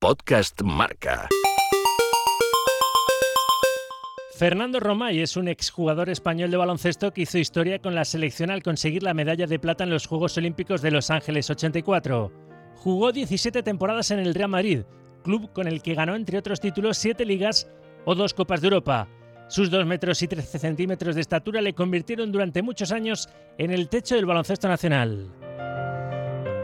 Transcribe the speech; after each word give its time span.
Podcast 0.00 0.62
Marca. 0.62 1.28
Fernando 4.38 4.80
Romay 4.80 5.20
es 5.20 5.36
un 5.36 5.46
exjugador 5.46 6.08
español 6.08 6.50
de 6.50 6.56
baloncesto 6.56 7.10
que 7.12 7.20
hizo 7.20 7.36
historia 7.36 7.80
con 7.80 7.94
la 7.94 8.06
selección 8.06 8.50
al 8.50 8.62
conseguir 8.62 9.02
la 9.02 9.12
medalla 9.12 9.46
de 9.46 9.58
plata 9.58 9.84
en 9.84 9.90
los 9.90 10.06
Juegos 10.06 10.38
Olímpicos 10.38 10.80
de 10.80 10.90
Los 10.90 11.10
Ángeles 11.10 11.50
84. 11.50 12.32
Jugó 12.76 13.12
17 13.12 13.62
temporadas 13.62 14.10
en 14.10 14.20
el 14.20 14.34
Real 14.34 14.48
Madrid, 14.48 14.84
club 15.22 15.52
con 15.52 15.68
el 15.68 15.82
que 15.82 15.94
ganó, 15.94 16.16
entre 16.16 16.38
otros 16.38 16.60
títulos, 16.60 16.96
7 16.96 17.26
ligas 17.26 17.68
o 18.06 18.14
dos 18.14 18.32
Copas 18.32 18.62
de 18.62 18.68
Europa. 18.68 19.06
Sus 19.48 19.70
2 19.70 19.84
metros 19.84 20.22
y 20.22 20.28
13 20.28 20.58
centímetros 20.58 21.14
de 21.14 21.20
estatura 21.20 21.60
le 21.60 21.74
convirtieron 21.74 22.32
durante 22.32 22.62
muchos 22.62 22.90
años 22.90 23.28
en 23.58 23.70
el 23.70 23.90
techo 23.90 24.14
del 24.14 24.24
baloncesto 24.24 24.66
nacional. 24.66 25.30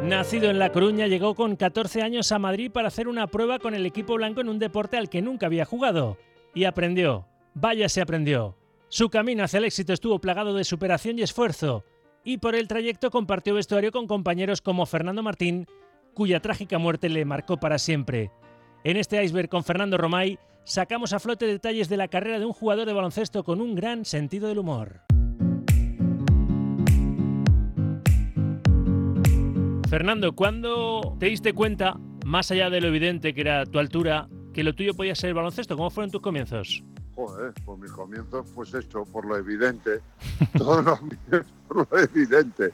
Nacido 0.06 0.50
en 0.50 0.60
La 0.60 0.70
Coruña, 0.70 1.08
llegó 1.08 1.34
con 1.34 1.56
14 1.56 2.00
años 2.00 2.30
a 2.30 2.38
Madrid 2.38 2.70
para 2.70 2.86
hacer 2.86 3.08
una 3.08 3.26
prueba 3.26 3.58
con 3.58 3.74
el 3.74 3.84
equipo 3.84 4.14
blanco 4.14 4.40
en 4.40 4.48
un 4.48 4.60
deporte 4.60 4.96
al 4.96 5.10
que 5.10 5.20
nunca 5.20 5.46
había 5.46 5.64
jugado. 5.64 6.16
Y 6.54 6.62
aprendió. 6.62 7.26
Vaya 7.54 7.88
se 7.88 8.00
aprendió. 8.00 8.56
Su 8.88 9.10
camino 9.10 9.42
hacia 9.42 9.58
el 9.58 9.64
éxito 9.64 9.92
estuvo 9.92 10.20
plagado 10.20 10.54
de 10.54 10.62
superación 10.62 11.18
y 11.18 11.22
esfuerzo. 11.22 11.84
Y 12.22 12.38
por 12.38 12.54
el 12.54 12.68
trayecto 12.68 13.10
compartió 13.10 13.54
vestuario 13.54 13.90
con 13.90 14.06
compañeros 14.06 14.62
como 14.62 14.86
Fernando 14.86 15.24
Martín, 15.24 15.66
cuya 16.14 16.38
trágica 16.38 16.78
muerte 16.78 17.08
le 17.08 17.24
marcó 17.24 17.56
para 17.56 17.78
siempre. 17.78 18.30
En 18.84 18.96
este 18.96 19.22
iceberg 19.24 19.48
con 19.48 19.64
Fernando 19.64 19.98
Romay 19.98 20.38
sacamos 20.62 21.14
a 21.14 21.18
flote 21.18 21.46
detalles 21.46 21.88
de 21.88 21.96
la 21.96 22.06
carrera 22.06 22.38
de 22.38 22.46
un 22.46 22.52
jugador 22.52 22.86
de 22.86 22.92
baloncesto 22.92 23.42
con 23.42 23.60
un 23.60 23.74
gran 23.74 24.04
sentido 24.04 24.46
del 24.46 24.58
humor. 24.58 25.00
Fernando, 29.88 30.34
¿cuándo 30.34 31.16
te 31.20 31.26
diste 31.26 31.52
cuenta, 31.52 31.96
más 32.24 32.50
allá 32.50 32.70
de 32.70 32.80
lo 32.80 32.88
evidente 32.88 33.32
que 33.32 33.40
era 33.40 33.64
tu 33.66 33.78
altura, 33.78 34.28
que 34.52 34.64
lo 34.64 34.74
tuyo 34.74 34.94
podía 34.94 35.14
ser 35.14 35.28
el 35.28 35.34
baloncesto? 35.34 35.76
¿Cómo 35.76 35.90
fueron 35.90 36.10
tus 36.10 36.20
comienzos? 36.20 36.82
Joder, 37.14 37.54
por 37.64 37.78
mis 37.78 37.92
comienzos, 37.92 38.46
pues 38.52 38.74
esto, 38.74 39.04
por 39.04 39.24
lo 39.24 39.36
evidente. 39.36 40.00
Todos 40.58 40.84
los 40.84 41.02
míos, 41.02 41.46
por 41.68 41.88
lo 41.88 41.98
evidente. 41.98 42.72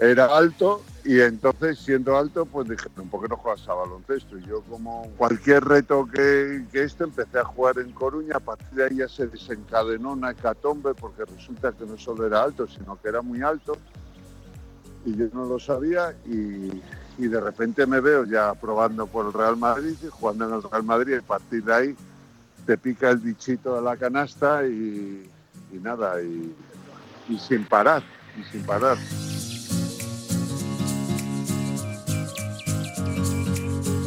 Era 0.00 0.24
alto 0.24 0.82
y 1.04 1.20
entonces, 1.20 1.78
siendo 1.78 2.16
alto, 2.16 2.46
pues 2.46 2.66
dije, 2.66 2.88
¿por 3.10 3.20
qué 3.20 3.28
no 3.28 3.36
juegas 3.36 3.68
a 3.68 3.74
baloncesto? 3.74 4.38
Y 4.38 4.46
yo, 4.46 4.62
como 4.62 5.12
cualquier 5.18 5.62
reto 5.64 6.06
que, 6.06 6.64
que 6.72 6.82
esto, 6.82 7.04
empecé 7.04 7.40
a 7.40 7.44
jugar 7.44 7.78
en 7.78 7.92
Coruña. 7.92 8.36
A 8.36 8.40
partir 8.40 8.70
de 8.70 8.84
ahí 8.84 8.96
ya 8.96 9.08
se 9.08 9.26
desencadenó 9.26 10.12
una 10.12 10.30
hecatombe 10.30 10.94
porque 10.94 11.26
resulta 11.26 11.72
que 11.72 11.84
no 11.84 11.98
solo 11.98 12.26
era 12.26 12.42
alto, 12.42 12.66
sino 12.66 12.98
que 13.00 13.08
era 13.10 13.20
muy 13.20 13.42
alto 13.42 13.76
y 15.04 15.16
yo 15.16 15.26
no 15.32 15.44
lo 15.44 15.58
sabía 15.58 16.14
y, 16.26 16.70
y, 17.18 17.28
de 17.28 17.40
repente 17.40 17.86
me 17.86 18.00
veo 18.00 18.24
ya 18.24 18.54
probando 18.54 19.06
por 19.06 19.26
el 19.26 19.32
Real 19.32 19.56
Madrid 19.56 19.94
y 20.02 20.08
jugando 20.08 20.48
en 20.48 20.54
el 20.54 20.62
Real 20.62 20.82
Madrid 20.82 21.14
y 21.14 21.18
a 21.18 21.22
partir 21.22 21.64
de 21.64 21.74
ahí 21.74 21.96
te 22.66 22.78
pica 22.78 23.10
el 23.10 23.18
bichito 23.18 23.74
de 23.76 23.82
la 23.82 23.96
canasta 23.96 24.66
y, 24.66 25.28
y 25.72 25.76
nada, 25.78 26.22
y, 26.22 26.54
y, 27.28 27.38
sin 27.38 27.64
parar, 27.64 28.02
y 28.38 28.42
sin 28.50 28.64
parar. 28.64 28.96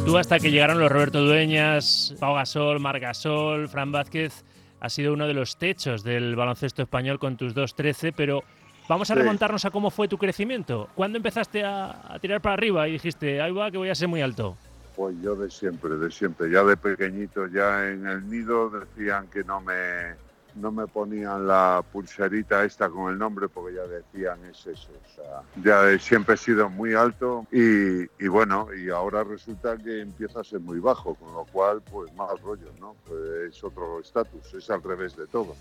Tú 0.04 0.16
hasta 0.16 0.40
que 0.40 0.50
llegaron 0.50 0.78
los 0.80 0.90
Roberto 0.90 1.22
Dueñas, 1.22 2.14
Pau 2.18 2.34
Gasol, 2.34 2.80
Mar 2.80 2.98
Gasol, 2.98 3.68
Fran 3.68 3.92
Vázquez, 3.92 4.42
has 4.80 4.92
sido 4.92 5.12
uno 5.12 5.26
de 5.26 5.34
los 5.34 5.58
techos 5.58 6.02
del 6.02 6.34
baloncesto 6.34 6.82
español 6.82 7.18
con 7.18 7.36
tus 7.36 7.54
2-13, 7.54 8.14
pero 8.16 8.42
Vamos 8.88 9.10
a 9.10 9.14
sí. 9.14 9.20
remontarnos 9.20 9.64
a 9.66 9.70
cómo 9.70 9.90
fue 9.90 10.08
tu 10.08 10.16
crecimiento. 10.16 10.88
¿Cuándo 10.94 11.18
empezaste 11.18 11.62
a, 11.62 12.14
a, 12.14 12.18
tirar 12.18 12.40
para 12.40 12.54
arriba 12.54 12.88
y 12.88 12.92
dijiste, 12.92 13.40
ahí 13.40 13.52
va, 13.52 13.70
que 13.70 13.76
voy 13.76 13.90
a 13.90 13.94
ser 13.94 14.08
muy 14.08 14.22
alto? 14.22 14.56
Pues 14.96 15.14
yo 15.22 15.36
de 15.36 15.50
siempre, 15.50 15.96
de 15.96 16.10
siempre. 16.10 16.50
Ya 16.50 16.64
de 16.64 16.76
pequeñito, 16.76 17.46
ya 17.48 17.86
en 17.88 18.06
el 18.06 18.28
nido 18.28 18.70
decían 18.70 19.28
que 19.28 19.44
no 19.44 19.60
me, 19.60 20.14
no 20.56 20.72
me 20.72 20.86
ponían 20.86 21.46
la 21.46 21.84
pulserita 21.92 22.64
esta 22.64 22.88
con 22.88 23.12
el 23.12 23.18
nombre 23.18 23.48
porque 23.48 23.74
ya 23.74 23.82
decían 23.82 24.38
es 24.46 24.66
eso. 24.66 24.90
O 24.90 25.14
sea, 25.14 25.42
ya 25.62 25.98
siempre 25.98 26.34
he 26.34 26.38
sido 26.38 26.70
muy 26.70 26.94
alto 26.94 27.46
y, 27.52 28.04
y, 28.18 28.28
bueno, 28.28 28.68
y 28.74 28.88
ahora 28.88 29.22
resulta 29.22 29.76
que 29.76 30.00
empieza 30.00 30.40
a 30.40 30.44
ser 30.44 30.60
muy 30.60 30.80
bajo, 30.80 31.14
con 31.14 31.32
lo 31.34 31.44
cual 31.44 31.82
pues 31.92 32.12
más 32.14 32.40
rollo, 32.40 32.72
¿no? 32.80 32.96
Pues 33.06 33.20
es 33.50 33.62
otro 33.62 34.00
estatus, 34.00 34.54
es 34.54 34.70
al 34.70 34.82
revés 34.82 35.14
de 35.14 35.26
todo 35.26 35.54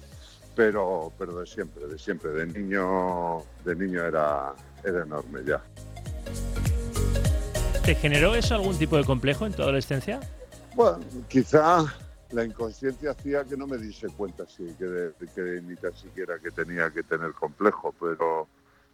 pero, 0.57 1.13
pero 1.19 1.39
de 1.39 1.45
siempre, 1.45 1.85
de 1.85 1.99
siempre. 1.99 2.31
De 2.31 2.47
niño, 2.47 3.43
de 3.63 3.75
niño 3.75 4.03
era, 4.03 4.55
era 4.83 5.03
enorme 5.03 5.41
ya. 5.45 5.63
¿Te 7.85 7.93
generó 7.93 8.33
eso 8.33 8.55
algún 8.55 8.77
tipo 8.77 8.97
de 8.97 9.05
complejo 9.05 9.45
en 9.45 9.53
tu 9.53 9.61
adolescencia? 9.61 10.19
Bueno, 10.75 10.99
quizá 11.29 11.85
la 12.31 12.43
inconsciencia 12.43 13.11
hacía 13.11 13.45
que 13.45 13.55
no 13.55 13.67
me 13.67 13.77
diese 13.77 14.07
cuenta 14.09 14.45
sí, 14.47 14.75
que, 14.77 14.85
de, 14.85 15.13
que 15.33 15.61
ni 15.61 15.75
tan 15.75 15.95
siquiera 15.95 16.39
que 16.39 16.49
tenía 16.49 16.89
que 16.89 17.03
tener 17.03 17.33
complejo, 17.33 17.93
pero 17.99 18.47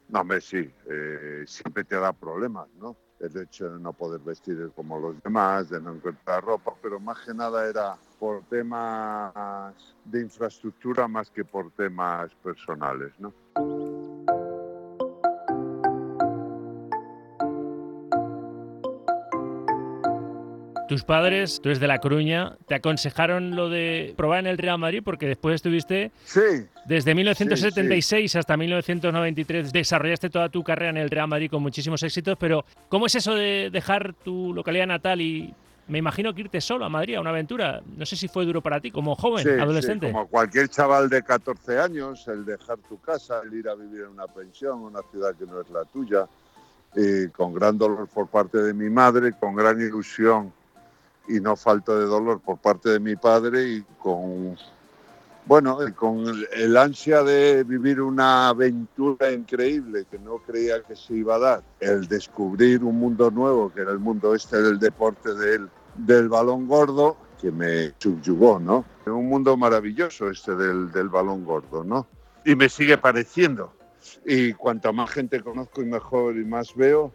no, 0.10 0.24
me 0.26 0.42
sí, 0.42 0.70
eh, 0.90 1.46
siempre 1.48 1.86
te 1.86 1.96
da 1.96 2.12
problemas, 2.12 2.68
¿no? 2.78 2.98
El 3.24 3.38
hecho 3.38 3.70
de 3.70 3.80
no 3.80 3.94
poder 3.94 4.20
vestir 4.20 4.70
como 4.76 5.00
los 5.00 5.24
demás, 5.24 5.70
de 5.70 5.80
no 5.80 5.94
encontrar 5.94 6.44
ropa, 6.44 6.74
pero 6.82 7.00
más 7.00 7.20
que 7.22 7.34
nada 7.34 7.66
era 7.66 7.96
por 8.20 8.44
temas 8.50 9.74
de 10.04 10.22
infraestructura 10.22 11.08
más 11.08 11.30
que 11.30 11.46
por 11.46 11.72
temas 11.72 12.34
personales, 12.44 13.14
¿no? 13.20 13.34
Tus 20.94 21.04
padres, 21.04 21.60
tú 21.60 21.70
eres 21.70 21.80
de 21.80 21.88
La 21.88 21.98
Coruña, 21.98 22.56
te 22.68 22.76
aconsejaron 22.76 23.56
lo 23.56 23.68
de 23.68 24.14
probar 24.16 24.42
en 24.42 24.46
el 24.46 24.60
Real 24.60 24.78
Madrid 24.78 25.02
porque 25.04 25.26
después 25.26 25.56
estuviste 25.56 26.12
sí, 26.24 26.68
desde 26.86 27.16
1976 27.16 28.22
sí, 28.22 28.32
sí. 28.32 28.38
hasta 28.38 28.56
1993 28.56 29.74
desarrollaste 29.74 30.30
toda 30.30 30.50
tu 30.50 30.64
carrera 30.64 30.92
en 30.92 30.98
el 30.98 31.10
Real 31.10 31.28
Madrid 31.28 31.50
con 31.50 31.64
muchísimos 31.64 32.04
éxitos, 32.04 32.38
pero 32.40 32.64
¿cómo 32.90 33.08
es 33.08 33.16
eso 33.16 33.34
de 33.34 33.72
dejar 33.72 34.14
tu 34.14 34.54
localidad 34.54 34.86
natal 34.86 35.20
y 35.20 35.52
me 35.88 35.98
imagino 35.98 36.32
que 36.32 36.42
irte 36.42 36.62
solo 36.62 36.86
a 36.86 36.90
Madrid 36.90 37.16
a 37.16 37.22
una 37.22 37.32
aventura? 37.32 37.82
No 37.98 38.06
sé 38.06 38.16
si 38.16 38.28
fue 38.28 38.46
duro 38.46 38.62
para 38.62 38.80
ti 38.80 38.92
como 38.92 39.16
joven, 39.16 39.60
adolescente. 39.60 40.12
como 40.12 40.28
cualquier 40.28 40.70
chaval 40.70 41.10
de 41.10 41.24
14 41.24 41.80
años, 41.80 42.28
el 42.28 42.46
dejar 42.46 42.78
tu 42.88 43.02
casa, 43.02 43.42
el 43.44 43.52
ir 43.52 43.68
a 43.68 43.74
vivir 43.74 44.02
en 44.02 44.10
una 44.10 44.28
pensión, 44.28 44.82
una 44.82 45.02
ciudad 45.10 45.34
que 45.34 45.48
no 45.48 45.60
es 45.60 45.72
la 45.72 45.86
tuya, 45.86 46.28
y 46.96 47.30
con 47.30 47.52
gran 47.52 47.80
dolor 47.80 48.08
por 48.10 48.28
parte 48.28 48.60
de 48.60 48.76
mi 48.76 48.92
madre, 48.92 49.34
con 49.34 49.56
gran 49.56 49.82
ilusión 49.82 50.54
y 51.28 51.40
no 51.40 51.56
falta 51.56 51.94
de 51.96 52.06
dolor 52.06 52.42
por 52.42 52.58
parte 52.58 52.90
de 52.90 53.00
mi 53.00 53.16
padre 53.16 53.64
y 53.64 53.82
con 54.00 54.58
bueno 55.46 55.78
con 55.96 56.26
el, 56.54 56.78
ansia 56.78 57.24
de 57.24 57.64
vivir 57.64 58.02
una 58.02 58.50
aventura 58.50 59.32
increíble 59.32 60.06
que 60.10 60.18
no 60.20 60.38
creía 60.38 60.82
que 60.84 60.96
se 60.96 61.16
iba 61.16 61.36
a 61.36 61.40
dar. 61.40 61.64
El 61.80 62.08
descubrir 62.08 62.84
un 62.84 62.98
mundo 62.98 63.30
nuevo 63.32 63.72
que 63.74 63.82
era 63.82 63.92
el 63.92 64.00
mundo 64.00 64.36
este 64.36 64.62
del 64.62 64.80
deporte 64.80 65.34
del, 65.34 65.70
del 65.96 66.30
balón 66.30 66.68
gordo 66.68 67.18
que 67.42 67.52
me 67.52 67.94
subyugó 67.98 68.60
no 68.60 68.86
un 69.06 69.28
mundo 69.28 69.58
maravilloso 69.58 70.30
este 70.30 70.56
del, 70.56 70.92
del 70.92 71.10
balón 71.10 71.44
gordo 71.44 71.84
no 71.84 72.08
y 72.46 72.56
me 72.56 72.70
sigue 72.70 72.98
pareciendo. 72.98 73.74
Y 74.26 74.54
cuanta 74.54 74.92
más 74.92 75.12
gente 75.12 75.42
conozco 75.42 75.82
y 75.82 75.86
mejor 75.86 76.36
y 76.36 76.44
más 76.44 76.76
veo 76.76 77.14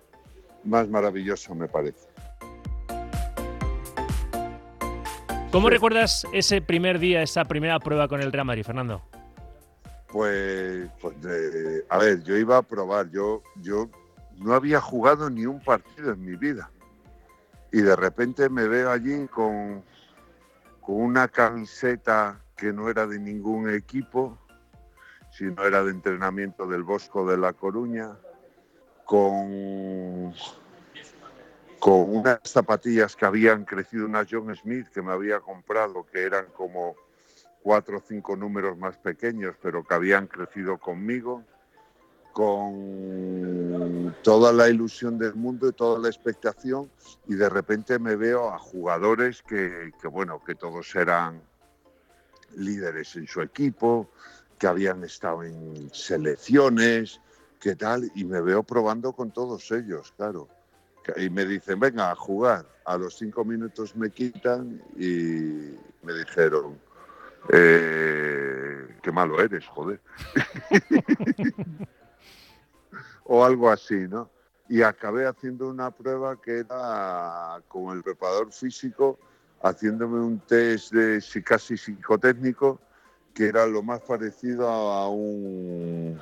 más 0.65 0.89
maravilloso 0.89 1.55
me 1.55 1.69
parece 1.69 2.08
¿Cómo 5.51 5.69
sí. 5.69 5.75
recuerdas 5.75 6.27
ese 6.33 6.61
primer 6.61 6.99
día, 6.99 7.23
esa 7.23 7.45
primera 7.45 7.79
prueba 7.79 8.07
con 8.07 8.21
el 8.21 8.31
Real 8.31 8.45
Madrid, 8.45 8.65
Fernando? 8.65 9.03
Pues, 10.09 10.91
pues 11.01 11.17
a 11.89 11.99
ver, 11.99 12.23
yo 12.23 12.37
iba 12.37 12.59
a 12.59 12.63
probar, 12.63 13.11
yo, 13.11 13.43
yo 13.57 13.89
no 14.39 14.55
había 14.55 14.81
jugado 14.81 15.31
ni 15.31 15.47
un 15.47 15.61
partido 15.61 16.13
en 16.13 16.25
mi 16.25 16.37
vida. 16.37 16.71
Y 17.73 17.81
de 17.81 17.97
repente 17.97 18.49
me 18.49 18.69
veo 18.69 18.91
allí 18.91 19.27
con, 19.29 19.83
con 20.81 20.97
una 20.97 21.29
camiseta 21.29 22.41
que 22.57 22.73
no 22.73 22.91
era 22.91 23.07
de 23.07 23.19
ningún 23.19 23.71
equipo, 23.71 24.39
sino 25.31 25.65
era 25.65 25.83
de 25.83 25.93
entrenamiento 25.93 26.67
del 26.67 26.83
Bosco 26.83 27.27
de 27.27 27.39
La 27.39 27.53
Coruña, 27.53 28.17
con 29.05 30.35
con 31.79 32.17
unas 32.17 32.41
zapatillas 32.45 33.15
que 33.15 33.25
habían 33.25 33.65
crecido, 33.65 34.07
unas 34.07 34.27
John 34.31 34.55
Smith 34.55 34.89
que 34.89 35.03
me 35.03 35.13
había 35.13 35.41
comprado, 35.41 36.05
que 36.05 36.23
eran 36.23 36.47
como 36.47 36.97
cuatro 37.63 37.99
o 37.99 38.03
cinco 38.07 38.37
números 38.37 38.77
más 38.77 38.97
pequeños, 38.97 39.57
pero 39.63 39.85
que 39.85 39.95
habían 39.95 40.27
crecido 40.27 40.79
conmigo, 40.79 41.45
con 42.33 44.15
toda 44.23 44.53
la 44.53 44.69
ilusión 44.69 45.19
del 45.19 45.35
mundo 45.35 45.69
y 45.69 45.73
toda 45.73 45.99
la 45.99 46.09
expectación, 46.09 46.91
y 47.27 47.35
de 47.35 47.49
repente 47.49 47.99
me 47.99 48.17
veo 48.17 48.51
a 48.51 48.59
jugadores 48.59 49.43
que, 49.43 49.93
que 50.01 50.09
bueno, 50.09 50.43
que 50.45 50.55
todos 50.55 50.95
eran 50.95 51.41
líderes 52.57 53.17
en 53.17 53.27
su 53.27 53.41
equipo, 53.41 54.09
que 54.59 54.67
habían 54.67 55.05
estado 55.05 55.45
en 55.45 55.91
selecciones, 55.93 57.21
que 57.61 57.77
tal, 57.77 58.11
y 58.15 58.25
me 58.25 58.41
veo 58.41 58.63
probando 58.63 59.13
con 59.13 59.31
todos 59.31 59.71
ellos, 59.71 60.13
claro 60.17 60.49
y 61.17 61.31
me 61.31 61.45
dicen, 61.45 61.81
venga 61.81 62.11
a 62.11 62.15
jugar. 62.15 62.67
A 62.85 62.97
los 62.97 63.17
cinco 63.17 63.45
minutos 63.45 63.95
me 63.97 64.11
quitan 64.11 64.83
y 64.97 65.75
me 66.03 66.13
dijeron, 66.15 66.79
eh, 67.53 68.97
qué 69.03 69.13
malo 69.13 69.41
eres, 69.41 69.67
joder. 69.67 70.01
o 73.25 73.45
algo 73.45 73.71
así, 73.71 74.07
¿no? 74.09 74.31
Y 74.69 74.83
acabé 74.83 75.27
haciendo 75.27 75.69
una 75.69 75.91
prueba 75.91 76.41
que 76.41 76.59
era 76.59 77.61
con 77.69 77.97
el 77.97 78.03
preparador 78.03 78.53
físico, 78.53 79.19
haciéndome 79.63 80.21
un 80.21 80.39
test 80.41 80.93
de 80.93 81.23
casi 81.43 81.77
psicotécnico, 81.77 82.81
que 83.35 83.47
era 83.47 83.67
lo 83.67 83.83
más 83.83 84.01
parecido 84.01 84.69
a 84.69 85.09
un 85.09 86.21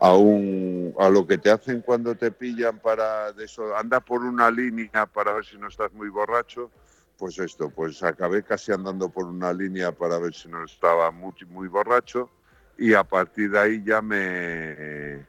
a, 0.00 0.14
un, 0.14 0.94
a 0.98 1.08
lo 1.08 1.26
que 1.26 1.38
te 1.38 1.50
hacen 1.50 1.82
cuando 1.82 2.14
te 2.14 2.30
pillan 2.30 2.78
para 2.78 3.32
de 3.32 3.44
eso, 3.44 3.76
anda 3.76 4.00
por 4.00 4.22
una 4.22 4.50
línea 4.50 5.06
para 5.06 5.32
ver 5.32 5.44
si 5.44 5.58
no 5.58 5.68
estás 5.68 5.92
muy 5.92 6.08
borracho, 6.08 6.70
pues 7.16 7.38
esto, 7.38 7.68
pues 7.68 8.02
acabé 8.02 8.44
casi 8.44 8.70
andando 8.70 9.08
por 9.08 9.26
una 9.26 9.52
línea 9.52 9.90
para 9.90 10.18
ver 10.18 10.34
si 10.34 10.48
no 10.48 10.64
estaba 10.64 11.10
muy, 11.10 11.32
muy 11.48 11.66
borracho 11.66 12.30
y 12.76 12.94
a 12.94 13.02
partir 13.02 13.50
de 13.50 13.58
ahí 13.58 13.82
ya 13.84 14.00
me 14.00 15.26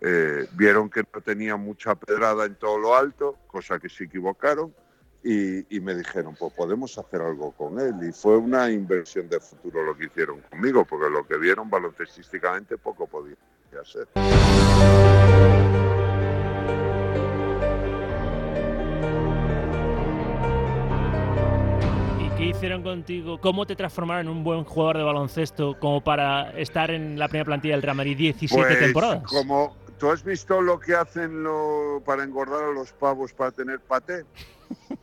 eh, 0.00 0.46
vieron 0.52 0.88
que 0.88 1.04
no 1.14 1.20
tenía 1.20 1.56
mucha 1.56 1.94
pedrada 1.94 2.46
en 2.46 2.54
todo 2.54 2.78
lo 2.78 2.96
alto, 2.96 3.36
cosa 3.46 3.78
que 3.78 3.90
se 3.90 4.04
equivocaron 4.04 4.74
y, 5.22 5.76
y, 5.76 5.80
me 5.80 5.94
dijeron, 5.94 6.34
pues 6.38 6.52
podemos 6.54 6.98
hacer 6.98 7.22
algo 7.22 7.52
con 7.52 7.80
él. 7.80 7.94
Y 8.06 8.12
fue 8.12 8.36
una 8.36 8.70
inversión 8.70 9.26
de 9.28 9.40
futuro 9.40 9.82
lo 9.82 9.96
que 9.96 10.06
hicieron 10.06 10.42
conmigo, 10.42 10.84
porque 10.84 11.08
lo 11.08 11.26
que 11.26 11.38
vieron 11.38 11.70
baloncestísticamente 11.70 12.76
poco 12.76 13.06
podía 13.06 13.34
¿Y 13.84 13.88
qué 22.36 22.44
hicieron 22.46 22.82
contigo? 22.82 23.38
¿Cómo 23.40 23.66
te 23.66 23.76
transformaron 23.76 24.26
en 24.26 24.32
un 24.32 24.42
buen 24.42 24.64
jugador 24.64 24.96
de 24.96 25.02
baloncesto 25.02 25.78
como 25.78 26.02
para 26.02 26.58
estar 26.58 26.90
en 26.90 27.18
la 27.18 27.28
primera 27.28 27.44
plantilla 27.44 27.74
del 27.74 27.82
Real 27.82 27.96
Madrid 27.96 28.16
17 28.16 28.66
pues, 28.66 28.78
temporadas? 28.78 29.24
Como 29.24 29.76
tú 29.98 30.10
has 30.10 30.24
visto 30.24 30.62
lo 30.62 30.80
que 30.80 30.94
hacen 30.94 31.42
lo, 31.42 32.02
para 32.06 32.24
engordar 32.24 32.64
a 32.64 32.72
los 32.72 32.90
pavos 32.92 33.34
para 33.34 33.50
tener 33.50 33.80
paté, 33.80 34.24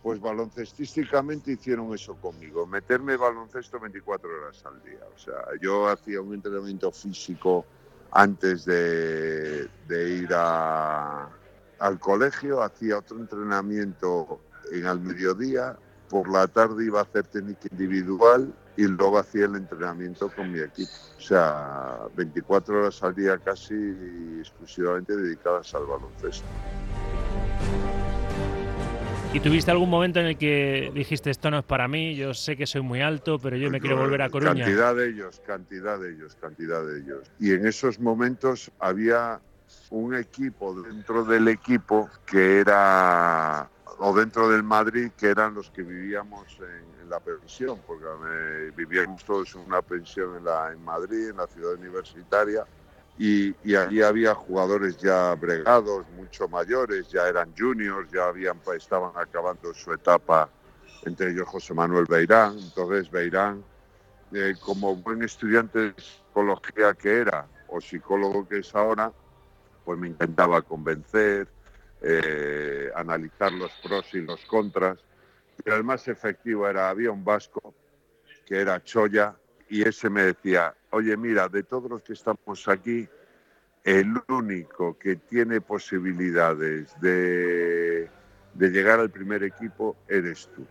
pues 0.01 0.19
baloncestísticamente 0.19 1.51
hicieron 1.51 1.93
eso 1.93 2.15
conmigo, 2.15 2.65
meterme 2.65 3.15
baloncesto 3.15 3.79
24 3.79 4.27
horas 4.27 4.65
al 4.65 4.81
día. 4.83 5.05
O 5.15 5.19
sea, 5.19 5.35
yo 5.61 5.87
hacía 5.87 6.19
un 6.19 6.33
entrenamiento 6.33 6.91
físico 6.91 7.63
antes 8.11 8.65
de, 8.65 9.69
ir 9.89 10.33
al 10.33 11.99
colegio, 11.99 12.61
hacía 12.61 12.97
otro 12.99 13.17
entrenamiento 13.17 14.39
en 14.71 14.85
el 14.85 14.99
mediodía, 14.99 15.77
por 16.09 16.29
la 16.29 16.47
tarde 16.47 16.85
iba 16.85 16.99
a 16.99 17.03
hacer 17.03 17.25
técnica 17.27 17.67
individual 17.71 18.53
y 18.75 18.83
luego 18.85 19.17
hacía 19.19 19.45
el 19.45 19.55
entrenamiento 19.55 20.29
con 20.29 20.51
mi 20.51 20.59
equipo. 20.59 20.91
O 21.17 21.21
sea, 21.21 21.99
24 22.15 22.79
horas 22.79 23.01
al 23.03 23.15
día 23.15 23.37
casi 23.37 23.75
exclusivamente 24.39 25.15
dedicadas 25.15 25.73
al 25.73 25.85
baloncesto. 25.85 26.45
¿Y 29.33 29.39
tuviste 29.39 29.71
algún 29.71 29.89
momento 29.89 30.19
en 30.19 30.25
el 30.25 30.37
que 30.37 30.91
dijiste 30.93 31.29
esto 31.29 31.49
no 31.49 31.59
es 31.59 31.63
para 31.63 31.87
mí, 31.87 32.15
yo 32.15 32.33
sé 32.33 32.57
que 32.57 32.67
soy 32.67 32.81
muy 32.81 32.99
alto, 32.99 33.39
pero 33.39 33.55
yo 33.55 33.69
me 33.69 33.79
quiero 33.79 33.97
volver 33.97 34.21
a 34.23 34.29
Coruña? 34.29 34.65
Cantidad 34.65 34.93
de 34.93 35.09
ellos, 35.09 35.41
cantidad 35.47 35.97
de 35.97 36.11
ellos, 36.11 36.35
cantidad 36.35 36.85
de 36.85 36.99
ellos. 36.99 37.31
Y 37.39 37.53
en 37.53 37.65
esos 37.65 37.97
momentos 38.01 38.69
había 38.77 39.39
un 39.89 40.15
equipo 40.15 40.73
dentro 40.81 41.23
del 41.23 41.47
equipo 41.47 42.09
que 42.25 42.59
era, 42.59 43.69
o 43.99 44.13
dentro 44.13 44.49
del 44.49 44.63
Madrid, 44.63 45.11
que 45.17 45.27
eran 45.27 45.53
los 45.53 45.71
que 45.71 45.83
vivíamos 45.83 46.47
en, 46.59 47.09
la 47.09 47.19
pensión, 47.19 47.77
porque 47.85 48.05
vivíamos 48.75 49.25
todos 49.25 49.53
en 49.55 49.61
una 49.61 49.81
pensión 49.81 50.37
en, 50.37 50.45
la, 50.45 50.71
en 50.71 50.81
Madrid, 50.81 51.29
en 51.29 51.37
la 51.37 51.47
ciudad 51.47 51.73
universitaria 51.73 52.65
y, 53.17 53.75
allí 53.75 54.01
había 54.01 54.33
jugadores 54.33 54.97
ya 54.97 55.35
bregados, 55.35 56.07
mucho 56.15 56.47
mayores, 56.47 57.09
ya 57.09 57.27
eran 57.27 57.53
juniors, 57.57 58.09
ya 58.11 58.27
habían, 58.27 58.57
pues, 58.59 58.83
estaban 58.83 59.11
acabando 59.15 59.73
su 59.73 59.93
etapa, 59.93 60.49
entre 61.05 61.31
ellos 61.31 61.47
José 61.47 61.73
Manuel 61.73 62.05
Beirán. 62.09 62.57
Entonces 62.57 63.11
Beirán, 63.11 63.63
eh, 64.31 64.55
como 64.59 64.95
buen 64.95 65.23
estudiante 65.23 65.79
de 65.79 65.93
psicología 66.01 66.93
que 66.93 67.19
era, 67.19 67.47
o 67.67 67.79
psicólogo 67.79 68.47
que 68.47 68.59
es 68.59 68.73
ahora, 68.73 69.11
pues 69.85 69.99
me 69.99 70.07
intentaba 70.07 70.61
convencer, 70.61 71.47
eh, 72.01 72.89
analizar 72.95 73.51
los 73.51 73.71
pros 73.83 74.13
y 74.13 74.21
los 74.21 74.43
contras. 74.45 74.97
Pero 75.63 75.75
el 75.75 75.83
más 75.83 76.07
efectivo 76.07 76.67
era, 76.67 76.89
había 76.89 77.11
un 77.11 77.23
vasco 77.23 77.73
que 78.45 78.59
era 78.59 78.83
Choya, 78.83 79.35
y 79.71 79.87
ese 79.87 80.09
me 80.09 80.23
decía, 80.23 80.75
oye, 80.89 81.15
mira, 81.15 81.47
de 81.47 81.63
todos 81.63 81.89
los 81.89 82.01
que 82.01 82.11
estamos 82.11 82.67
aquí, 82.67 83.07
el 83.85 84.21
único 84.27 84.97
que 84.99 85.15
tiene 85.15 85.61
posibilidades 85.61 86.93
de, 86.99 88.09
llegar 88.59 88.99
al 88.99 89.09
primer 89.09 89.43
equipo 89.43 89.95
eres 90.09 90.49
tú. 90.53 90.67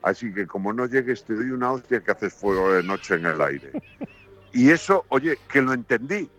Así 0.00 0.32
que 0.32 0.46
como 0.46 0.72
no 0.72 0.86
llegues, 0.86 1.24
te 1.24 1.34
doy 1.34 1.50
una 1.50 1.72
hostia 1.72 2.04
que 2.04 2.12
haces 2.12 2.32
fuego 2.32 2.72
de 2.72 2.84
noche 2.84 3.16
en 3.16 3.26
el 3.26 3.42
aire. 3.42 3.72
Y 4.52 4.70
eso, 4.70 5.04
oye, 5.08 5.36
que 5.48 5.60
lo 5.60 5.72
entendí. 5.72 6.30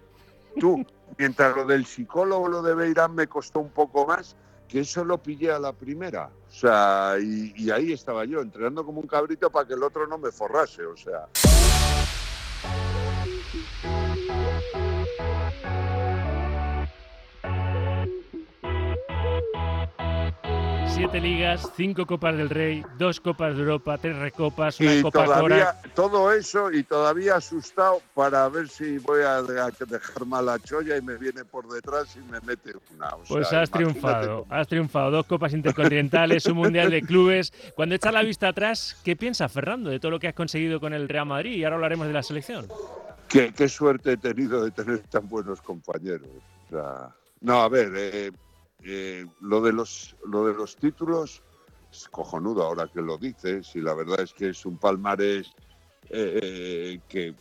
Tú, 0.58 0.86
mientras 1.18 1.58
lo 1.58 1.66
del 1.66 1.86
psicólogo, 1.86 2.48
lo 2.48 2.62
de 2.62 2.74
Beirán 2.74 3.16
me 3.16 3.28
costó 3.28 3.60
un 3.60 3.72
poco 3.72 4.08
más, 4.08 4.38
que 4.68 4.80
eso 4.82 5.04
lo 5.04 5.18
pillé 5.22 5.52
a 5.52 5.60
la 5.60 5.74
primera. 5.74 6.30
O 6.50 6.52
sea, 6.52 7.16
y, 7.20 7.54
y 7.56 7.72
ahí 7.72 7.94
estaba 7.94 8.26
yo, 8.26 8.42
entrenando 8.42 8.86
como 8.86 9.02
un 9.02 9.08
cabrito 9.08 9.50
para 9.50 9.68
que 9.68 9.74
el 9.74 9.84
otro 9.84 10.08
no 10.08 10.18
me 10.18 10.32
forrase. 10.32 10.86
O 10.86 10.98
sea. 10.98 11.28
Siete 20.96 21.20
ligas, 21.20 21.70
cinco 21.76 22.06
copas 22.06 22.38
del 22.38 22.50
Rey, 22.50 22.82
dos 22.98 23.20
copas 23.20 23.54
de 23.54 23.64
Europa, 23.64 23.98
tres 23.98 24.16
recopas, 24.18 24.80
una 24.80 24.96
y 24.96 25.02
copa 25.02 25.26
todavía, 25.26 25.76
Todo 25.94 26.32
eso 26.32 26.72
y 26.72 26.84
todavía 26.84 27.36
asustado 27.36 28.02
para 28.14 28.48
ver 28.48 28.70
si 28.70 28.98
voy 29.00 29.22
a 29.24 29.42
dejar 29.42 30.26
mal 30.26 30.48
a 30.48 30.58
Choya 30.58 30.96
y 30.96 31.02
me 31.02 31.18
viene 31.18 31.44
por 31.44 31.68
detrás 31.68 32.16
y 32.16 32.20
me 32.32 32.40
mete 32.40 32.72
una. 32.96 33.10
pues 33.28 33.52
has 33.52 33.70
triunfado, 33.70 34.46
has 34.50 34.70
triunfado. 34.70 35.12
Dos 35.12 35.26
copas 35.26 35.52
intercontinentales, 35.52 36.46
un 36.46 36.56
mundial 36.56 36.90
de 36.90 37.02
clubes. 37.02 37.52
Cuando 37.76 37.96
echas 37.96 38.14
la 38.14 38.24
vista 38.24 38.48
atrás, 38.48 38.98
¿qué 39.04 39.18
piensas, 39.18 39.52
Fernando, 39.52 39.90
de 39.90 40.00
todo 40.00 40.12
lo 40.12 40.20
que 40.22 40.30
has 40.30 40.34
conseguido 40.34 40.80
con 40.80 40.94
el 40.94 41.10
Real 41.10 41.26
Madrid? 41.26 41.58
Y 41.58 41.66
ahora 41.66 41.76
hablaremos 41.76 42.08
de 42.08 42.14
la 42.14 42.24
selección. 42.24 42.68
Qué, 43.28 43.52
qué 43.52 43.68
suerte 43.68 44.14
he 44.14 44.18
tenido 44.18 44.64
de 44.64 44.72
tener 44.72 45.00
tan 45.00 45.28
buenos 45.28 45.62
compañeros. 45.62 46.30
no, 47.42 47.62
a 47.62 47.68
ver. 47.68 47.92
Eh, 47.98 48.32
eh, 48.88 49.26
lo, 49.42 49.62
de 49.62 49.74
los, 49.74 50.16
lo 50.26 50.46
de 50.46 50.54
los 50.54 50.76
títulos 50.76 51.42
es 51.92 52.08
cojonudo 52.10 52.62
ahora 52.62 52.88
que 52.88 53.02
lo 53.02 53.18
dices 53.18 53.76
y 53.76 53.82
la 53.82 53.96
verdad 53.96 54.22
es 54.22 54.32
que 54.32 54.50
es 54.50 54.64
un 54.64 54.78
palmarés 54.78 55.48
eh, 56.10 56.40
eh, 56.44 57.00
que, 57.10 57.34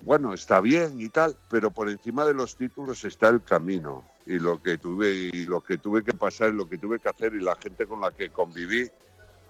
bueno, 0.00 0.32
está 0.32 0.62
bien 0.62 0.98
y 0.98 1.10
tal, 1.10 1.36
pero 1.50 1.70
por 1.70 1.90
encima 1.90 2.24
de 2.24 2.32
los 2.32 2.56
títulos 2.56 3.04
está 3.04 3.28
el 3.28 3.42
camino 3.42 4.02
y 4.24 4.38
lo 4.38 4.62
que 4.62 4.78
tuve 4.78 5.10
y 5.10 5.44
lo 5.44 5.60
que 5.60 5.76
tuve 5.76 6.02
que 6.02 6.14
pasar, 6.14 6.54
lo 6.54 6.66
que 6.66 6.78
tuve 6.78 6.98
que 6.98 7.10
hacer 7.10 7.34
y 7.34 7.40
la 7.40 7.56
gente 7.56 7.86
con 7.86 8.00
la 8.00 8.10
que 8.10 8.30
conviví 8.30 8.88